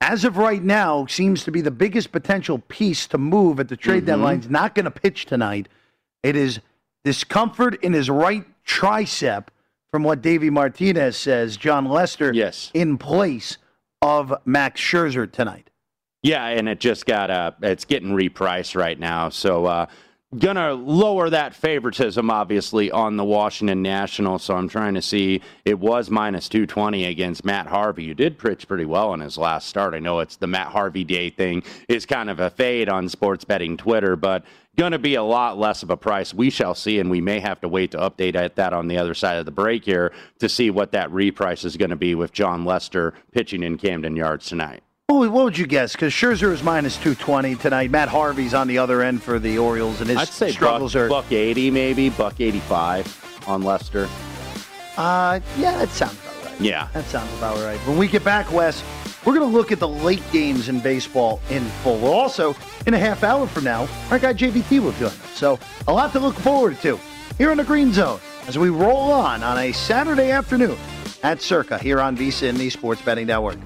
[0.00, 3.76] as of right now seems to be the biggest potential piece to move at the
[3.76, 4.06] trade mm-hmm.
[4.06, 5.68] deadline, is not going to pitch tonight.
[6.22, 6.60] It is
[7.04, 9.48] discomfort in his right tricep
[9.90, 12.70] from what Davey Martinez says, Jon Lester yes.
[12.72, 13.58] in place
[14.00, 15.70] of Max Scherzer tonight.
[16.22, 19.28] Yeah, and it just got uh it's getting repriced right now.
[19.28, 19.86] So uh
[20.38, 24.38] gonna lower that favoritism obviously on the Washington National.
[24.38, 28.66] So I'm trying to see it was minus 220 against Matt Harvey, You did pitch
[28.66, 29.94] pretty well in his last start.
[29.94, 33.44] I know it's the Matt Harvey Day thing is kind of a fade on sports
[33.44, 34.44] betting Twitter, but
[34.76, 36.32] going to be a lot less of a price.
[36.32, 38.96] We shall see, and we may have to wait to update at that on the
[38.96, 42.14] other side of the break here to see what that reprice is going to be
[42.14, 44.82] with Jon Lester pitching in Camden Yards tonight.
[45.08, 45.92] What would you guess?
[45.92, 47.90] Because Scherzer is minus 220 tonight.
[47.90, 51.02] Matt Harvey's on the other end for the Orioles, and his I'd say struggles buck,
[51.02, 51.08] are.
[51.08, 54.08] Buck 80, maybe, buck 85 on Lester.
[54.96, 56.60] Uh, yeah, that sounds about right.
[56.60, 56.88] Yeah.
[56.94, 57.78] That sounds about right.
[57.80, 58.82] When we get back, Wes,
[59.24, 62.04] we're going to look at the late games in baseball in full.
[62.06, 62.54] Also,
[62.86, 65.18] in a half hour from now, our guy JVT will join us.
[65.34, 66.98] So, a lot to look forward to
[67.38, 70.76] here in the Green Zone as we roll on on a Saturday afternoon
[71.22, 73.58] at Circa here on VSIN in the Sports Betting Network.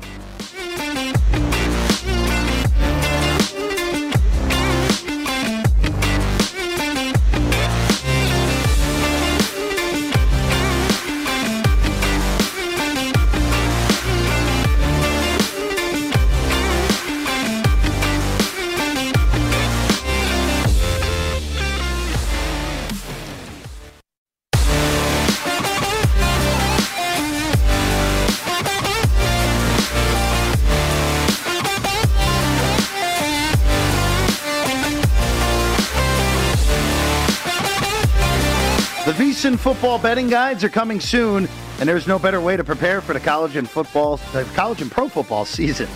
[39.12, 43.12] VSIN football betting guides are coming soon, and there's no better way to prepare for
[43.12, 45.88] the college and football, the college and pro football season.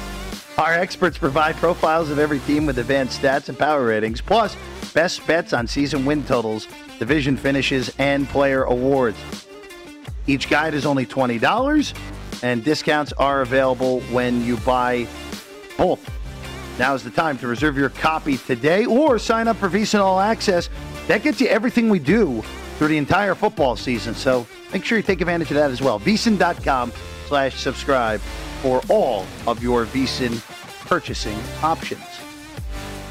[0.57, 4.57] Our experts provide profiles of every team with advanced stats and power ratings, plus
[4.95, 6.69] best bets on season win totals,
[7.01, 9.19] division finishes, and player awards.
[10.29, 11.95] Each guide is only $20,
[12.45, 15.09] and discounts are available when you buy
[15.77, 16.09] both.
[16.79, 20.21] Now is the time to reserve your copy today or sign up for VSIN All
[20.21, 20.71] Access.
[21.09, 22.45] That gets you everything we do
[22.81, 24.15] through the entire football season.
[24.15, 26.01] So make sure you take advantage of that as well.
[26.01, 26.95] VSIN.com
[27.27, 28.21] slash subscribe
[28.63, 30.41] for all of your VSIN
[30.89, 32.01] purchasing options.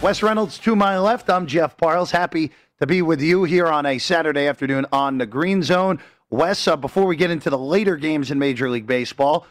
[0.01, 1.29] Wes Reynolds to my left.
[1.29, 2.10] I'm Jeff Parles.
[2.10, 5.99] Happy to be with you here on a Saturday afternoon on the Green Zone.
[6.32, 9.46] Wes, uh, before we get into the later games in Major League Baseball,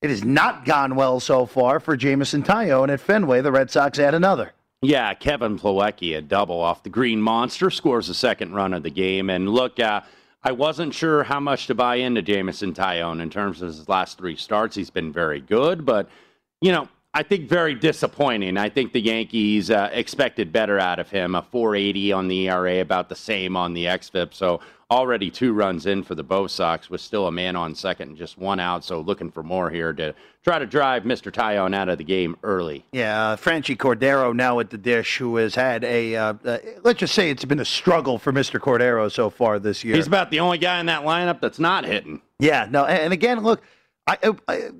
[0.00, 3.42] It has not gone well so far for Jameson Taillon at Fenway.
[3.42, 4.52] The Red Sox add another.
[4.80, 8.90] Yeah, Kevin Plawecki, a double off the Green Monster, scores the second run of the
[8.90, 9.28] game.
[9.28, 10.02] And look, uh,
[10.44, 14.18] I wasn't sure how much to buy into Jameson Taillon in terms of his last
[14.18, 14.76] three starts.
[14.76, 16.08] He's been very good, but,
[16.60, 18.56] you know, I think very disappointing.
[18.56, 21.34] I think the Yankees uh, expected better out of him.
[21.34, 24.32] A 480 on the ERA, about the same on the XFIP.
[24.32, 24.60] So
[24.90, 28.16] already two runs in for the Bo Sox with still a man on second and
[28.16, 28.84] just one out.
[28.84, 31.30] So looking for more here to try to drive Mr.
[31.30, 32.84] Taillon out of the game early.
[32.92, 37.00] Yeah, uh, Franchy Cordero now at the dish, who has had a, uh, uh, let's
[37.00, 38.58] just say it's been a struggle for Mr.
[38.58, 39.94] Cordero so far this year.
[39.94, 42.22] He's about the only guy in that lineup that's not hitting.
[42.38, 43.62] Yeah, no, and, and again, look,
[44.06, 44.70] I, I,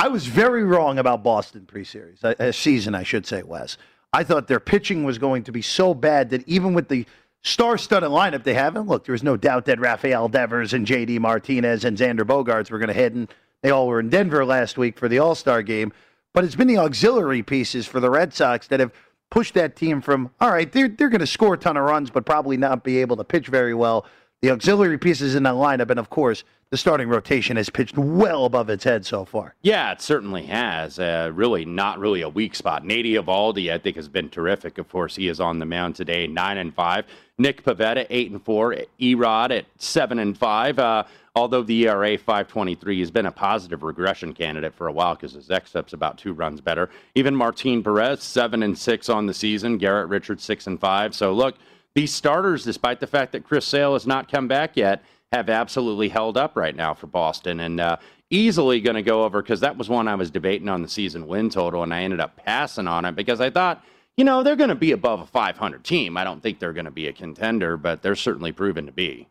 [0.00, 3.76] I was very wrong about Boston pre-series, a, a season, I should say, Wes.
[4.12, 7.06] I thought their pitching was going to be so bad that even with the
[7.42, 11.18] star-studded lineup they have, and look, there was no doubt that Rafael Devers and J.D.
[11.18, 13.32] Martinez and Xander Bogaerts were going to hit, and
[13.62, 15.92] they all were in Denver last week for the All-Star game.
[16.32, 18.92] But it's been the auxiliary pieces for the Red Sox that have
[19.30, 22.10] pushed that team from all right, they're they're going to score a ton of runs,
[22.10, 24.06] but probably not be able to pitch very well.
[24.42, 28.46] The auxiliary pieces in that lineup, and of course, the starting rotation has pitched well
[28.46, 29.54] above its head so far.
[29.60, 30.98] Yeah, it certainly has.
[30.98, 32.82] Uh, really, not really a weak spot.
[32.82, 34.78] Nate Eovaldi, I think, has been terrific.
[34.78, 37.04] Of course, he is on the mound today, nine and five.
[37.36, 38.76] Nick Pivetta, eight and four.
[38.98, 40.78] Erod at seven and five.
[40.78, 45.32] Uh, although the ERA 523 has been a positive regression candidate for a while because
[45.32, 46.88] his XFIP's about two runs better.
[47.14, 49.76] Even Martin Perez, seven and six on the season.
[49.76, 51.14] Garrett Richards, six and five.
[51.14, 51.56] So look,
[51.94, 56.08] these starters, despite the fact that Chris Sale has not come back yet, have absolutely
[56.08, 57.96] held up right now for Boston and uh,
[58.30, 61.26] easily going to go over because that was one I was debating on the season
[61.26, 63.84] win total and I ended up passing on it because I thought,
[64.16, 66.16] you know, they're going to be above a 500 team.
[66.16, 69.28] I don't think they're going to be a contender, but they're certainly proven to be.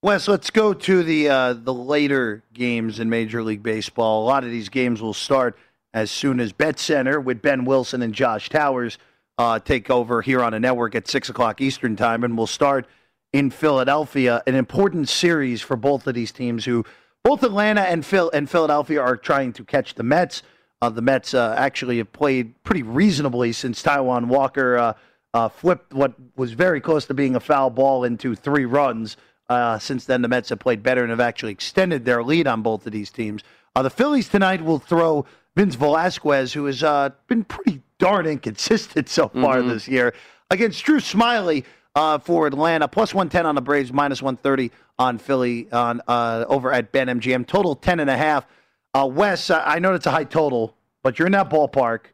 [0.00, 4.24] Wes, let's go to the uh, the later games in Major League Baseball.
[4.24, 5.56] A lot of these games will start
[5.94, 8.98] as soon as Bet Center with Ben Wilson and Josh Towers
[9.38, 12.86] uh, take over here on a network at six o'clock Eastern time, and we'll start
[13.32, 14.42] in Philadelphia.
[14.46, 16.84] An important series for both of these teams, who
[17.24, 20.42] both Atlanta and Phil and Philadelphia are trying to catch the Mets.
[20.80, 24.94] Uh, the Mets uh, actually have played pretty reasonably since Taijuan Walker uh,
[25.32, 29.16] uh, flipped what was very close to being a foul ball into three runs.
[29.48, 32.62] Uh, since then, the Mets have played better and have actually extended their lead on
[32.62, 33.42] both of these teams.
[33.74, 35.24] Uh, the Phillies tonight will throw
[35.56, 36.82] Vince Velasquez, who has
[37.28, 39.68] been pretty darn inconsistent so far mm-hmm.
[39.68, 40.12] this year,
[40.50, 42.88] against Drew Smyly uh, for Atlanta.
[42.88, 47.46] Plus 110 on the Braves, minus 130 on Philly on uh, over at Bet MGM.
[47.46, 48.44] Total 10.5.
[48.92, 50.74] Uh, Wes, I know it's a high total,
[51.04, 52.06] but you're in that ballpark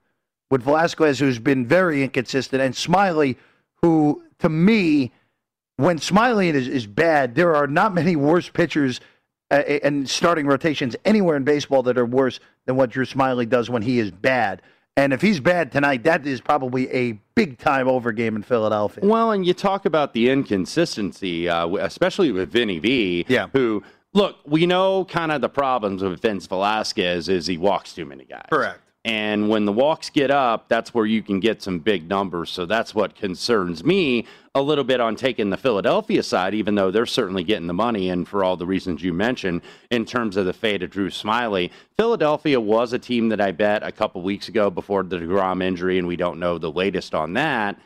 [0.50, 3.36] with Velasquez, who's been very inconsistent, and Smyly,
[3.80, 5.10] who, to me,
[5.76, 9.00] when Smyly is, is bad, there are not many worse pitchers
[9.50, 13.70] uh, and starting rotations anywhere in baseball that are worse than what Drew Smyly does
[13.70, 14.60] when he is bad.
[14.98, 19.04] And if he's bad tonight, that is probably a big time over game in Philadelphia.
[19.06, 23.46] Well, and you talk about the inconsistency, uh, especially with Vinny V, yeah.
[23.52, 28.06] who look, we know kind of the problems with Vince Velasquez is he walks too
[28.06, 28.46] many guys.
[28.50, 28.80] Correct.
[29.08, 32.50] And when the walks get up, that's where you can get some big numbers.
[32.50, 36.90] So that's what concerns me a little bit on taking the Philadelphia side, even though
[36.90, 40.44] they're certainly getting the money and for all the reasons you mentioned in terms of
[40.44, 44.48] the fate of Drew Smyly, Philadelphia was a team that I bet a couple weeks
[44.48, 47.80] ago before the DeGrom injury, and we don't know the latest on that.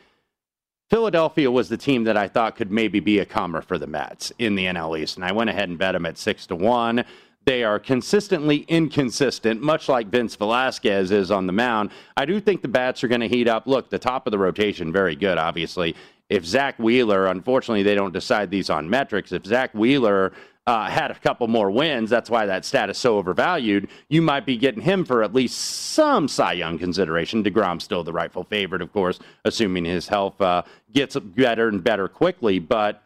[0.89, 4.33] Philadelphia was the team that I thought could maybe be a comer for the Mets
[4.39, 7.05] in the NL East, and I went ahead and bet them at six to one.
[7.45, 11.91] They are consistently inconsistent, much like Vince Velasquez is on the mound.
[12.15, 13.67] I do think the bats are going to heat up.
[13.67, 15.95] Look, the top of the rotation, very good, obviously.
[16.29, 19.33] If Zack Wheeler, unfortunately, they don't decide these on metrics.
[19.33, 20.31] If Zack Wheeler
[20.65, 23.89] uh, had a couple more wins, that's why that stat is so overvalued.
[24.07, 27.43] You might be getting him for at least some Cy Young consideration.
[27.43, 30.63] DeGrom's still the rightful favorite, of course, assuming his health uh,
[30.93, 32.59] gets better and better quickly.
[32.59, 33.03] But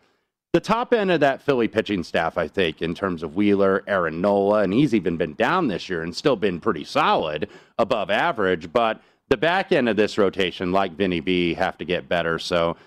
[0.54, 4.22] the top end of that Philly pitching staff, I think, in terms of Wheeler, Aaron
[4.22, 8.72] Nola, and he's even been down this year and still been pretty solid, above average.
[8.72, 12.39] But the back end of this rotation, like Vinny B, have to get better.
[12.39, 12.78] So,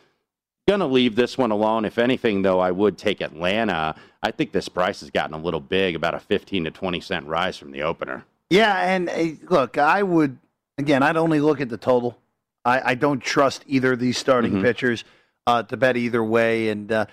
[0.67, 1.85] gonna leave this one alone.
[1.85, 3.95] If anything, though, I would take Atlanta.
[4.23, 7.27] I think this price has gotten a little big, about a 15 to 20 cent
[7.27, 8.25] rise from the opener.
[8.49, 10.39] Yeah, and uh, look, I would
[10.79, 12.17] again, I'd only look at the total.
[12.65, 14.63] I, I don't trust either of these starting mm-hmm.
[14.63, 15.05] pitchers
[15.47, 16.91] uh, to bet either way, and.
[16.91, 17.07] Uh,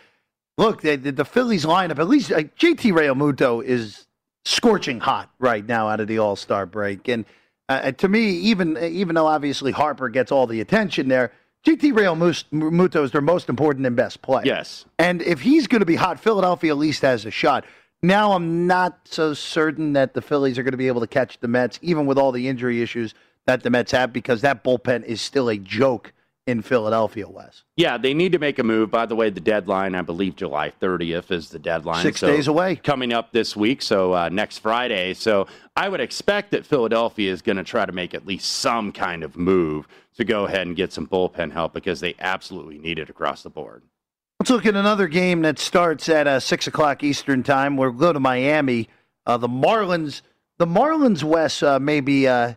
[0.58, 4.08] look, the, the Phillies lineup, at least uh, JT Realmuto is
[4.46, 7.08] scorching hot right now out of the All Star break.
[7.08, 7.26] And
[7.70, 11.32] uh, to me, even even though obviously Harper gets all the attention there,
[11.66, 14.46] JT Realmuto is their most important and best player.
[14.46, 14.86] Yes.
[14.98, 17.66] And if he's going to be hot, Philadelphia at least has a shot.
[18.02, 21.40] Now I'm not so certain that the Phillies are going to be able to catch
[21.40, 25.04] the Mets, even with all the injury issues that the Mets have, because that bullpen
[25.04, 26.14] is still a joke
[26.48, 27.64] in Philadelphia, Wes.
[27.76, 28.90] Yeah, they need to make a move.
[28.90, 32.02] By the way, the deadline, I believe July 30th is the deadline.
[32.02, 32.78] Six days away.
[32.78, 35.14] Coming up this week, so uh, next Friday.
[35.14, 38.94] So I would expect that Philadelphia is going to try to make at least some
[38.94, 42.98] kind of move to go ahead and get some bullpen help because they absolutely need
[42.98, 43.84] it across the board.
[44.40, 47.76] Let's look at another game that starts at uh, six o'clock Eastern time.
[47.76, 48.88] We'll go to Miami.
[49.26, 50.22] Uh, the Marlins,
[50.58, 52.54] the Marlins, Wes, uh, maybe uh,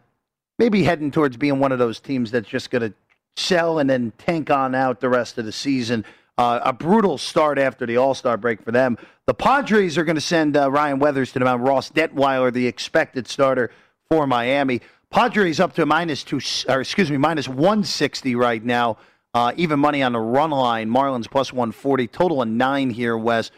[0.58, 2.94] maybe heading towards being one of those teams that's just going to
[3.36, 6.04] sell and then tank on out the rest of the season.
[6.38, 8.96] Uh, a brutal start after the All Star break for them.
[9.26, 11.64] The Padres are going to send uh, Ryan Weathers to the mound.
[11.64, 13.70] Ross Detwiler, the expected starter
[14.10, 14.80] for Miami.
[15.10, 18.96] Padres up to minus two, or excuse me, minus one sixty right now.
[19.32, 20.90] Uh, even money on the run line.
[20.90, 22.08] Marlins plus 140.
[22.08, 23.50] Total of nine here, Wes.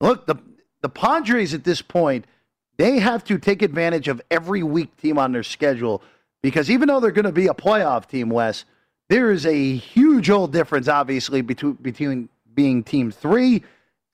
[0.00, 0.36] Look, the,
[0.80, 2.24] the Padres at this point,
[2.78, 6.02] they have to take advantage of every weak team on their schedule
[6.42, 8.64] because even though they're going to be a playoff team, Wes,
[9.10, 13.64] there is a huge old difference, obviously, between, between being team three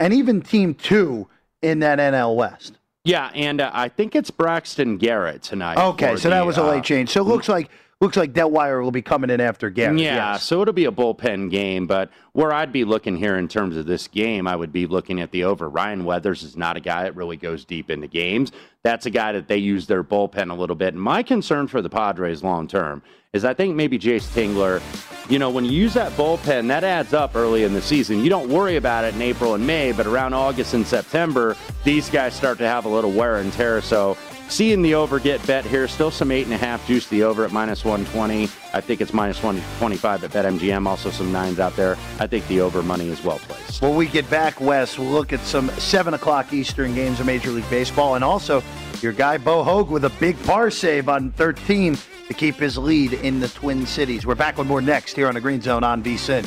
[0.00, 1.28] and even team two
[1.62, 2.78] in that NL West.
[3.04, 5.76] Yeah, and uh, I think it's Braxton Garrett tonight.
[5.76, 7.10] Okay, so the, that was a late uh, change.
[7.10, 7.70] So it looks like
[8.00, 10.00] looks like Detwire will be coming in after Garrett.
[10.00, 10.42] Yeah, yes.
[10.42, 11.86] so it'll be a bullpen game.
[11.86, 15.20] But where I'd be looking here in terms of this game, I would be looking
[15.20, 15.68] at the over.
[15.68, 18.50] Ryan Weathers is not a guy that really goes deep into games.
[18.82, 20.94] That's a guy that they use their bullpen a little bit.
[20.94, 23.02] And my concern for the Padres long term
[23.36, 24.82] is I think maybe Jayce Tingler,
[25.30, 28.24] you know, when you use that bullpen, that adds up early in the season.
[28.24, 32.08] You don't worry about it in April and May, but around August and September, these
[32.10, 33.80] guys start to have a little wear and tear.
[33.80, 34.16] So
[34.48, 37.44] seeing the over get bet here, still some eight and a half juice the over
[37.44, 38.44] at minus 120.
[38.72, 40.86] I think it's minus 125 at BetMGM.
[40.86, 41.96] Also some nines out there.
[42.18, 43.82] I think the over money is well placed.
[43.82, 47.50] When we get back west, we'll look at some seven o'clock Eastern games of Major
[47.50, 48.62] League Baseball, and also
[49.02, 51.96] your guy Bo Hoag with a big par save on 13
[52.28, 54.26] to keep his lead in the Twin Cities.
[54.26, 56.46] We're back with more next here on the Green Zone on VSIN.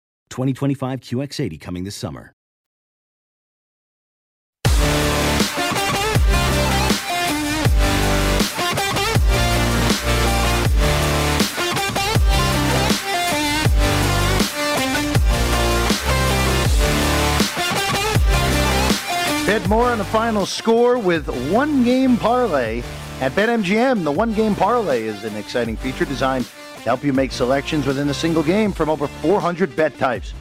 [0.31, 2.33] 2025 QX80 coming this summer.
[19.45, 22.81] Bet more on the final score with one game parlay
[23.19, 24.05] at BetMGM.
[24.05, 26.45] The one game parlay is an exciting feature designed
[26.83, 30.33] to help you make selections within a single game from over 400 bet types,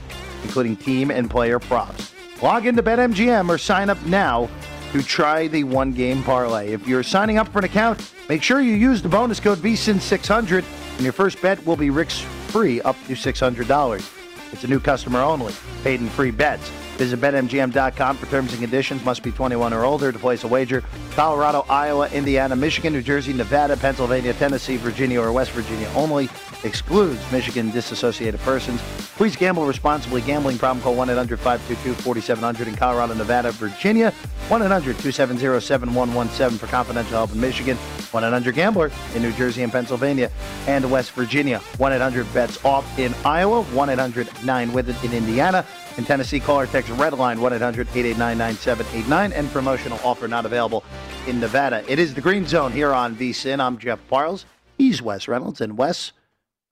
[0.42, 2.14] including team and player props.
[2.42, 4.48] Log into BetMGM or sign up now
[4.92, 6.72] to try the one game parlay.
[6.72, 10.64] If you're signing up for an account, make sure you use the bonus code VSIN600
[10.96, 14.52] and your first bet will be risk free up to $600.
[14.52, 16.70] It's a new customer only, paid in free bets.
[17.00, 19.02] Visit BetMGM.com for terms and conditions.
[19.06, 20.84] Must be 21 or older to place a wager.
[21.12, 26.28] Colorado, Iowa, Indiana, Michigan, New Jersey, Nevada, Pennsylvania, Tennessee, Virginia, or West Virginia only.
[26.62, 28.82] Excludes Michigan disassociated persons.
[29.16, 30.20] Please gamble responsibly.
[30.20, 34.10] Gambling problem call 1 800 522 4700 in Colorado, Nevada, Virginia.
[34.48, 37.78] 1 800 270 7117 for confidential help in Michigan.
[37.78, 40.30] 1 800 Gambler in New Jersey and Pennsylvania
[40.66, 41.60] and West Virginia.
[41.78, 43.62] 1 800 Bets Off in Iowa.
[43.62, 45.64] 1 800 9 with it in Indiana.
[45.98, 50.82] In Tennessee, call or text Redline 1 800 889 9789 and promotional offer not available
[51.26, 51.84] in Nevada.
[51.88, 53.60] It is the Green Zone here on VSIN.
[53.60, 54.44] I'm Jeff Parles.
[54.78, 55.60] He's Wes Reynolds.
[55.60, 56.12] And Wes,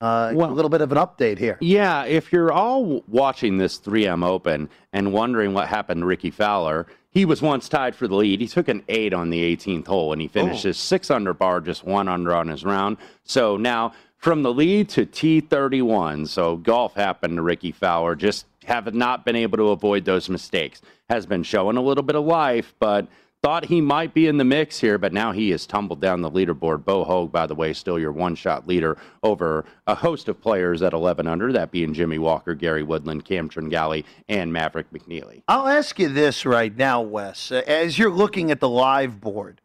[0.01, 1.59] uh, Well- a little bit of an update here.
[1.61, 6.87] Yeah, if you're all watching this 3M Open and wondering what happened to Rickie Fowler,
[7.11, 8.41] he was once tied for the lead.
[8.41, 10.81] He took an eight on the 18th hole and he finishes Oh.
[10.81, 12.97] six under bar, just one under on his round.
[13.25, 18.15] So now from the lead to T31, so golf happened to Rickie Fowler.
[18.15, 20.81] Just have not been able to avoid those mistakes.
[21.09, 23.09] Has been showing a little bit of life, but
[23.43, 26.31] thought he might be in the mix here, but now he has tumbled down the
[26.31, 26.85] leaderboard.
[26.85, 30.83] Bo Hoag, by the way, still your one shot leader over a host of players
[30.83, 35.43] at 11 under, that being Jimmy Walker, Gary Woodland, Cam Tringale, and Maverick McNealy.
[35.49, 37.53] I'll ask you this right now, Wes.
[37.53, 39.61] As you're looking at the live board,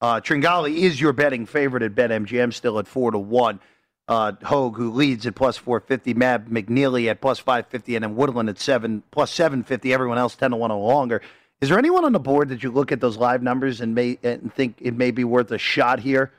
[0.00, 3.60] uh, Tringale is your betting favorite at BetMGM, still at four to one.
[4.08, 8.04] Uh, Hoag, who leads at plus four fifty, Mav McNealy at plus five fifty, and
[8.04, 9.92] then Woodland at seven plus seven fifty.
[9.92, 11.20] Everyone else ten to one or longer.
[11.60, 14.18] Is there anyone on the board that you look at those live numbers and may
[14.22, 16.30] and think it may be worth a shot here?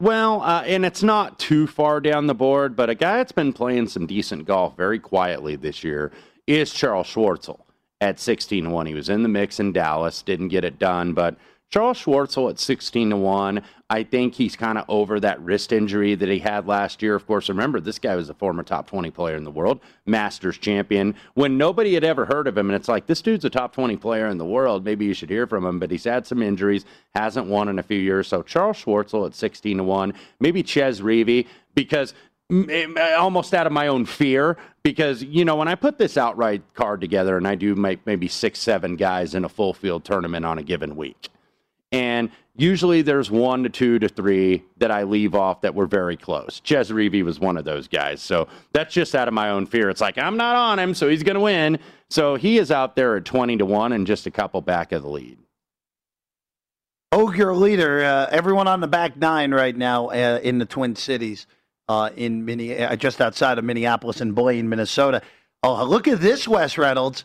[0.00, 3.52] Well, uh, and it's not too far down the board, but a guy that's been
[3.52, 6.12] playing some decent golf very quietly this year
[6.46, 7.60] is Charles Schwartzel
[8.00, 8.86] at 16 to 1.
[8.86, 11.36] He was in the mix in Dallas, didn't get it done, but
[11.70, 16.14] Charles Schwartzel at 16 to 1, I think he's kind of over that wrist injury
[16.14, 17.14] that he had last year.
[17.14, 20.56] Of course, remember, this guy was a former top 20 player in the world, Masters
[20.56, 22.70] champion, when nobody had ever heard of him.
[22.70, 24.84] And it's like, this dude's a top 20 player in the world.
[24.84, 27.82] Maybe you should hear from him, but he's had some injuries, hasn't won in a
[27.82, 28.28] few years.
[28.28, 32.14] So Charles Schwartzel at 16 to 1, maybe Chez Reavie, because
[32.50, 36.98] almost out of my own fear because you know when I put this outright card
[36.98, 40.62] together and I do maybe six seven guys in a full field tournament on a
[40.62, 41.28] given week,
[41.92, 46.16] and usually there's one to two to three that I leave off that were very
[46.16, 46.60] close.
[46.64, 49.88] Chez Reavie was one of those guys, so that's just out of my own fear.
[49.90, 51.78] It's like I'm not on him, so he's going to win.
[52.10, 55.02] So he is out there at twenty to one and just a couple back of
[55.02, 55.38] the lead.
[57.12, 58.04] Hoag, your leader.
[58.04, 61.46] Uh, everyone on the back nine right now uh, in the Twin Cities,
[61.88, 65.22] uh, in Minne- uh, just outside of Minneapolis and Blaine, Minnesota.
[65.62, 67.24] Oh, look at this, Wes Reynolds.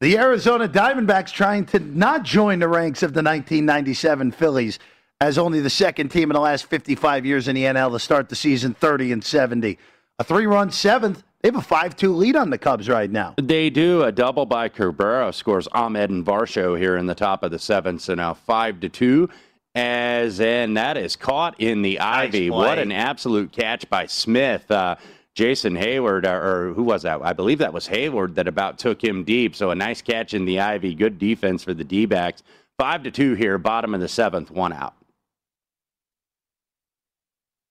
[0.00, 4.78] The Arizona Diamondbacks trying to not join the ranks of the 1997 Phillies
[5.20, 8.30] as only the second team in the last 55 years in the NL to start
[8.30, 9.76] the season 30 and 70.
[10.18, 11.22] A three-run seventh.
[11.42, 13.34] They have a 5-2 lead on the Cubs right now.
[13.36, 17.50] They do a double by Cabrera scores Ahmed and Varsho here in the top of
[17.50, 19.28] the seventh, so now five to two.
[19.74, 22.48] As and that is caught in the ivy.
[22.48, 24.70] What an absolute catch by Smith.
[24.70, 24.96] Uh,
[25.34, 27.20] Jason Heyward, or, or who was that?
[27.22, 29.54] I believe that was Heyward that about took him deep.
[29.54, 30.94] So a nice catch in the ivy.
[30.94, 32.42] Good defense for the D backs.
[32.78, 34.94] Five to two here, bottom of the seventh, one out.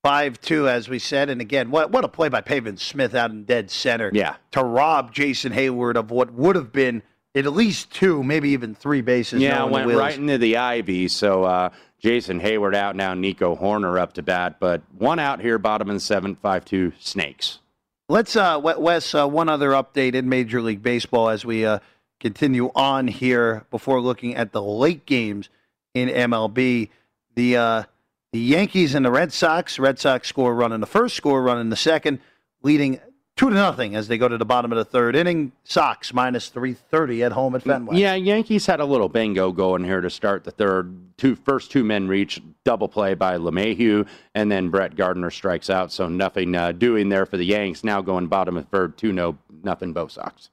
[0.03, 3.31] Five two, as we said, and again, what what a play by Pavin Smith out
[3.31, 4.09] in dead center.
[4.13, 4.35] Yeah.
[4.51, 7.03] to rob Jason Heyward of what would have been
[7.35, 9.41] at least two, maybe even three bases.
[9.41, 11.07] Yeah, went right into the ivy.
[11.07, 11.69] So uh,
[11.99, 15.99] Jason Heyward out now, Nico Hoerner up to bat, but one out here, bottom the
[15.99, 17.59] seventh, five two Snakes.
[18.07, 21.79] Let's, uh, Wes, uh, one other update in Major League Baseball as we uh,
[22.19, 25.49] continue on here before looking at the late games
[25.93, 26.89] in MLB.
[27.35, 27.83] The uh,
[28.31, 29.79] the Yankees and the Red Sox.
[29.79, 32.19] Red Sox score run in the first, score run in the second,
[32.61, 32.99] leading
[33.39, 35.53] two to nothing as they go to the bottom of the third inning.
[35.63, 37.97] Sox minus three thirty at home at Fenway.
[37.97, 40.93] Yeah, Yankees had a little bingo going here to start the third.
[41.15, 45.89] Two first two men reach double play by LeMahieu, and then Brett Gardner strikes out.
[45.93, 47.81] So nothing uh, doing there for the Yanks.
[47.81, 49.93] Now going bottom of third, two no nothing.
[49.93, 50.49] Both Sox.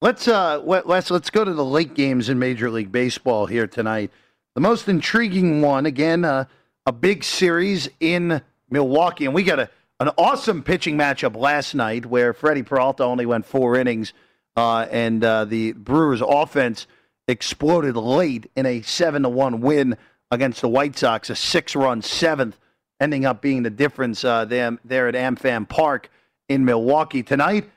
[0.00, 4.10] Let's uh, Wes, let's go to the late games in Major League Baseball here tonight.
[4.54, 6.46] The most intriguing one, again, uh,
[6.86, 8.40] a big series in
[8.70, 9.68] Milwaukee, and we got a
[10.00, 14.14] an awesome pitching matchup last night where Freddie Peralta only went four innings,
[14.56, 16.86] uh, and uh, the Brewers' offense
[17.28, 19.96] exploded late in a seven to one win
[20.30, 22.58] against the White Sox, a six-run seventh,
[22.98, 26.10] ending up being the difference uh, there, there at AmFam Park
[26.48, 27.68] in Milwaukee tonight.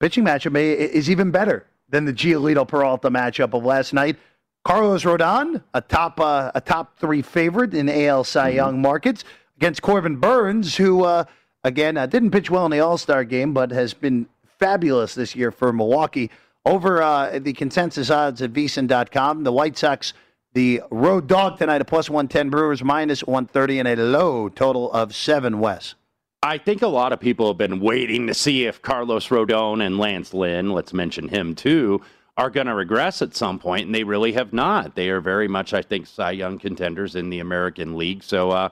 [0.00, 4.16] Pitching matchup is even better than the Giolito Peralta matchup of last night.
[4.64, 8.56] Carlos Rodon, a top uh, a top three favorite in AL Cy mm-hmm.
[8.56, 9.24] Young markets,
[9.64, 11.24] against Corbin Burnes, who uh,
[11.64, 14.26] again uh, didn't pitch well in the All Star game, but has been
[14.58, 16.30] fabulous this year for Milwaukee.
[16.66, 20.12] Over uh, the consensus odds at VSiN.com, the White Sox,
[20.52, 24.50] the road dog tonight, a plus one ten Brewers minus one thirty, and a low
[24.50, 25.60] total of seven.
[25.60, 25.94] Wes.
[26.42, 29.96] I think a lot of people have been waiting to see if Carlos Rodon and
[29.96, 32.02] Lance Lynn, let's mention him too,
[32.36, 34.94] are going to regress at some point, and they really have not.
[34.94, 38.22] They are very much, I think, Cy Young contenders in the American League.
[38.22, 38.68] So, uh,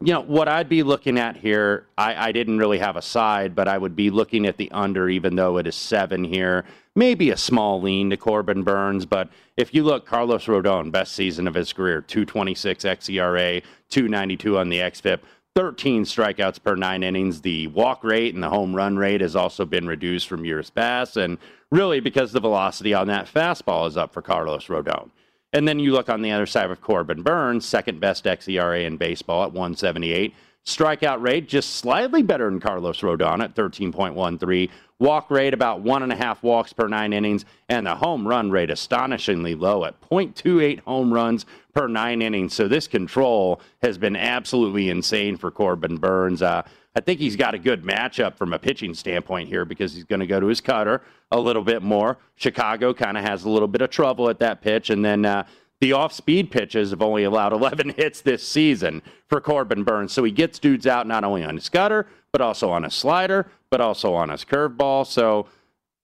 [0.00, 3.54] you know, what I'd be looking at here, I, I, didn't really have a side,
[3.54, 6.64] but I would be looking at the under, even though it is seven here.
[6.96, 11.48] Maybe a small lean to Corbin Burnes, but if you look, Carlos Rodon, best season
[11.48, 15.20] of his career, 226 xERA, 292 on the XFIP.
[15.54, 17.40] 13 strikeouts per nine innings.
[17.40, 21.16] The walk rate and the home run rate has also been reduced from years past.
[21.16, 21.38] And
[21.70, 25.10] really because the velocity on that fastball is up for Carlos Rodon.
[25.54, 28.96] And then you look on the other side with Corbin Burnes, second best xERA in
[28.96, 30.34] baseball at 178.
[30.66, 34.68] Strikeout rate just slightly better than Carlos Rodon at 13.13.
[34.98, 38.50] Walk rate about one and a half walks per nine innings, and the home run
[38.50, 42.52] rate astonishingly low at 0.28 home runs per nine innings.
[42.54, 46.42] So this control has been absolutely insane for Corbin Burnes.
[46.42, 46.62] Uh,
[46.96, 50.20] I think he's got a good matchup from a pitching standpoint here because he's going
[50.20, 52.18] to go to his cutter a little bit more.
[52.36, 55.24] Chicago kind of has a little bit of trouble at that pitch, and then.
[55.24, 55.44] Uh,
[55.80, 60.12] the off speed pitches have only allowed 11 hits this season for Corbin Burnes.
[60.12, 63.50] So he gets dudes out not only on his cutter, but also on his slider,
[63.68, 65.06] but also on his curveball.
[65.06, 65.46] So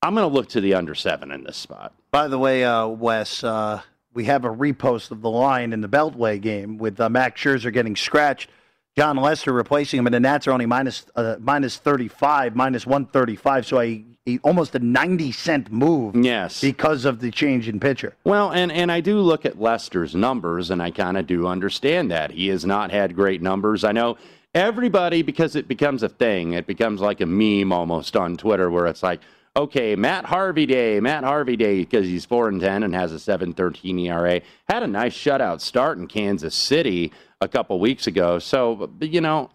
[0.03, 1.95] I'm going to look to the under seven in this spot.
[2.11, 3.81] By the way, uh, Wes, uh,
[4.13, 7.73] we have a repost of the line in the Beltway game with uh, Max Scherzer
[7.73, 8.51] getting scratched.
[9.01, 13.65] Jon Lester replacing him, and the Nats are only minus, uh, minus 35, minus 135.
[13.65, 14.05] So a,
[14.43, 16.15] almost a 90 cent move.
[16.15, 16.61] Yes.
[16.61, 18.15] Because of the change in pitcher.
[18.25, 22.11] Well, and, and I do look at Lester's numbers, and I kind of do understand
[22.11, 22.33] that.
[22.33, 23.85] He has not had great numbers.
[23.85, 24.19] I know
[24.55, 28.85] everybody, because it becomes a thing, it becomes like a meme almost on Twitter where
[28.85, 29.21] it's like,
[29.57, 33.17] okay, Matt Harvey Day, Matt Harvey Day, because he's 4 and 10 and has a
[33.17, 38.39] 7.13 ERA, had a nice shutout start in Kansas City a couple weeks ago.
[38.39, 39.51] So, you know,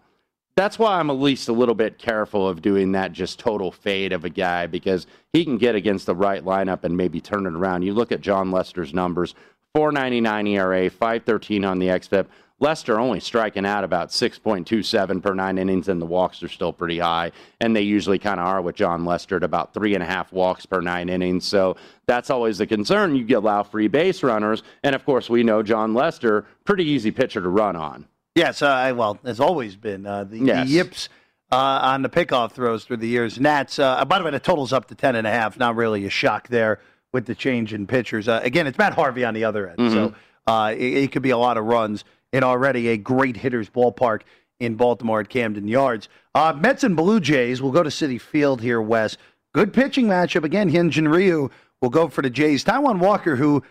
[0.56, 4.12] that's why I'm at least a little bit careful of doing that just total fade
[4.12, 7.52] of a guy because he can get against the right lineup and maybe turn it
[7.52, 7.82] around.
[7.82, 9.34] You look at Jon Lester's numbers
[9.74, 12.26] 499 ERA, 513 on the XFIP.
[12.58, 16.98] Lester only striking out about 6.27 per nine innings, and the walks are still pretty
[16.98, 17.32] high.
[17.60, 20.32] And they usually kind of are with Jon Lester at about three and a half
[20.32, 21.44] walks per nine innings.
[21.44, 21.76] So
[22.06, 23.14] that's always the concern.
[23.14, 24.62] You allow free base runners.
[24.82, 28.06] And of course, we know Jon Lester, pretty easy pitcher to run on.
[28.34, 30.06] Yes, uh, well, has always been.
[30.06, 30.66] Uh, the, yes.
[30.66, 31.08] the yips
[31.52, 33.38] uh, on the pickoff throws through the years.
[33.38, 35.58] Nats, uh, by the way, the total's up to 10.5.
[35.58, 36.80] Not really a shock there
[37.12, 38.28] with the change in pitchers.
[38.28, 39.78] Uh, again, it's Matt Harvey on the other end.
[39.78, 39.94] Mm-hmm.
[39.94, 40.14] So
[40.46, 42.04] uh, it, it could be a lot of runs
[42.36, 44.20] in already a great hitter's ballpark
[44.60, 46.08] in Baltimore at Camden Yards.
[46.34, 49.16] Uh, Mets and Blue Jays will go to Citi Field here, Wes.
[49.54, 50.70] Good pitching matchup again.
[50.70, 52.62] Hyun-Jin Ryu will go for the Jays.
[52.62, 53.62] Taijuan Walker, who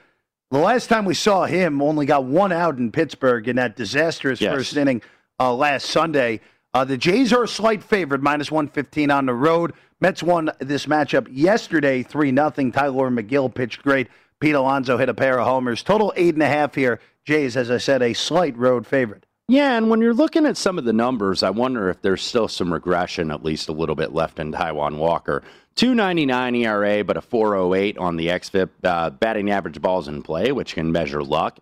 [0.49, 4.41] the last time we saw him only got one out in Pittsburgh in that disastrous
[4.41, 4.51] yes.
[4.51, 5.03] first inning
[5.39, 6.41] uh, last Sunday.
[6.74, 9.74] Uh, the Jays are a slight favorite, minus 115 on the road.
[10.01, 12.49] Mets won this matchup yesterday, 3 0.
[12.72, 14.07] Tylor Megill pitched great.
[14.39, 15.84] Pete Alonso hit a pair of homers.
[15.84, 16.99] Total eight and a half here.
[17.26, 19.26] Jays, as I said, a slight road favorite.
[19.48, 22.48] Yeah, and when you're looking at some of the numbers, I wonder if there's still
[22.48, 25.44] some regression, at least a little bit left in Taijuan Walker.
[25.76, 28.70] 299 ERA, but a 408 on the XFIP.
[28.84, 31.60] Uh, batting average balls in play, which can measure luck.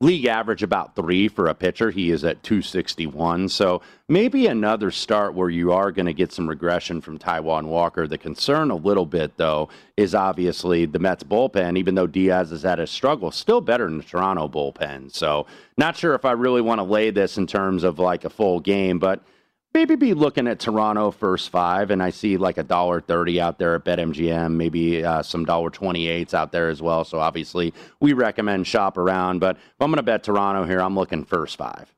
[0.00, 1.90] League average about three for a pitcher.
[1.90, 3.48] He is at 261.
[3.48, 8.06] So maybe another start where you are going to get some regression from Taijuan Walker.
[8.06, 12.62] The concern a little bit, though, is obviously the Mets bullpen, even though Diaz has
[12.62, 15.14] had a struggle, still better than the Toronto bullpen.
[15.14, 15.46] So
[15.78, 18.60] not sure if I really want to lay this in terms of like a full
[18.60, 19.22] game, but
[19.74, 23.58] maybe be looking at Toronto first five, and I see like a dollar thirty out
[23.58, 27.04] there at BetMGM, maybe uh, some dollar twenty eights out there as well.
[27.04, 29.40] So obviously, we recommend shop around.
[29.40, 31.92] But if I'm going to bet Toronto here, I'm looking first five.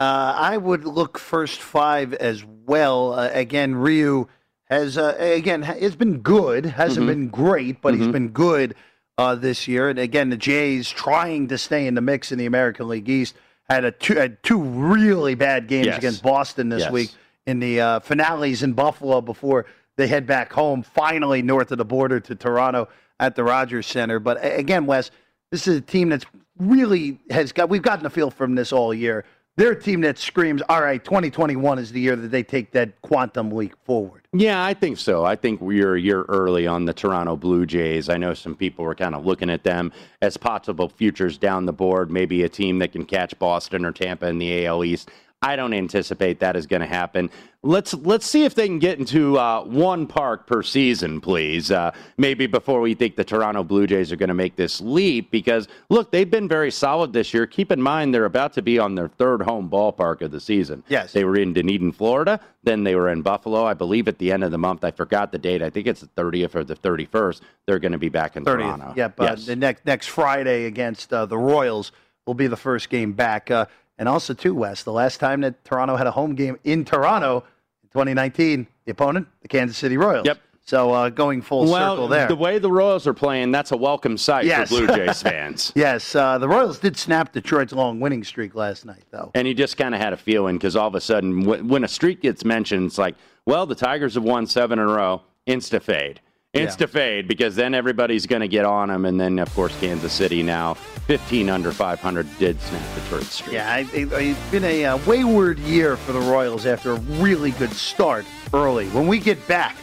[0.00, 3.14] Uh, I would look first five as well.
[3.14, 4.26] Uh, again, Ryu
[4.64, 7.08] has uh, again it's been good, hasn't Mhm.
[7.08, 8.12] been great, but he's Mhm.
[8.12, 8.74] been good
[9.18, 9.88] uh, this year.
[9.88, 13.34] And again, the Jays trying to stay in the mix in the American League East
[13.68, 15.98] had a two had two really bad games Yes.
[15.98, 16.92] against Boston this Yes.
[16.92, 17.10] week
[17.46, 21.84] in the uh, finales in Buffalo before they head back home, finally north of the
[21.84, 22.88] border to Toronto
[23.18, 24.18] at the Rogers Center.
[24.18, 25.10] But again, Wes,
[25.50, 26.26] this is a team that's
[26.58, 27.68] really has got.
[27.68, 29.24] We've gotten a feel from this all year.
[29.56, 33.00] They're a team that screams, "All right, 2021 is the year that they take that
[33.00, 35.24] quantum leap forward." Yeah, I think so.
[35.24, 38.10] I think we're a year early on the Toronto Blue Jays.
[38.10, 41.72] I know some people were kind of looking at them as possible futures down the
[41.72, 45.10] board, maybe a team that can catch Boston or Tampa in the AL East.
[45.42, 47.30] I don't anticipate that is going to happen.
[47.62, 51.70] Let's let's see if they can get into uh, one park per season, please.
[51.70, 55.30] Uh, maybe before we think the Toronto Blue Jays are going to make this leap,
[55.30, 57.46] because look, they've been very solid this year.
[57.46, 60.82] Keep in mind they're about to be on their third home ballpark of the season.
[60.88, 62.40] Yes, they were in Dunedin, Florida.
[62.62, 63.64] Then they were in Buffalo.
[63.64, 64.84] I believe at the end of the month.
[64.84, 65.60] I forgot the date.
[65.60, 67.40] I think it's the 30th or the 31st.
[67.66, 68.56] They're going to be back in 30th.
[68.58, 68.92] Toronto.
[68.96, 69.20] Yep.
[69.20, 69.46] Uh, Yes.
[69.46, 71.92] The next next Friday against uh, the Royals
[72.26, 73.50] will be the first game back.
[73.50, 73.66] Uh,
[73.98, 77.44] and also, too, Wes, the last time that Toronto had a home game in Toronto,
[77.82, 80.26] in 2019, the opponent, the Kansas City Royals.
[80.26, 80.38] Yep.
[80.64, 82.26] So uh, going full well, circle there.
[82.26, 84.68] the way the Royals are playing, that's a welcome sight Yes.
[84.68, 85.72] for Blue Jays fans.
[85.76, 89.30] yes, uh, the Royals did snap Detroit's long winning streak last night, though.
[89.36, 91.84] And you just kind of had a feeling because all of a sudden, w- when
[91.84, 93.14] a streak gets mentioned, it's like,
[93.46, 96.20] well, the Tigers have won seven in a row, insta fade.
[96.56, 96.66] Yeah.
[96.66, 99.04] Insta fade because then everybody's going to get on them.
[99.04, 103.54] And then, of course, Kansas City now 15 under 500 did snap the Detroit's streak.
[103.54, 107.52] Yeah, I- I- it's been a uh, wayward year for the Royals after a really
[107.52, 108.88] good start early.
[108.88, 109.76] When we get back,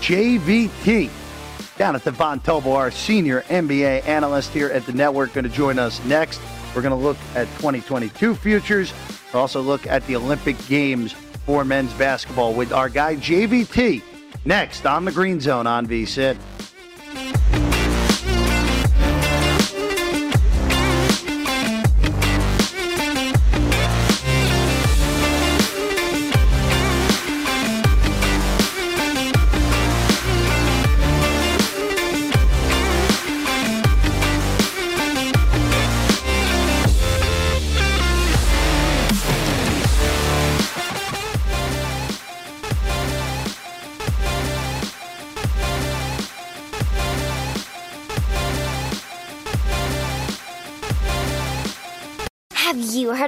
[0.00, 1.10] JVT
[1.78, 5.50] down at the Von Tobel, our senior NBA analyst here at the network, going to
[5.50, 6.40] join us next.
[6.74, 8.92] We're going to look at 2022 futures.
[9.32, 11.12] We'll also look at the Olympic Games
[11.46, 14.02] for men's basketball with our guy JVT
[14.44, 16.53] next on the Green Zone on VSIN.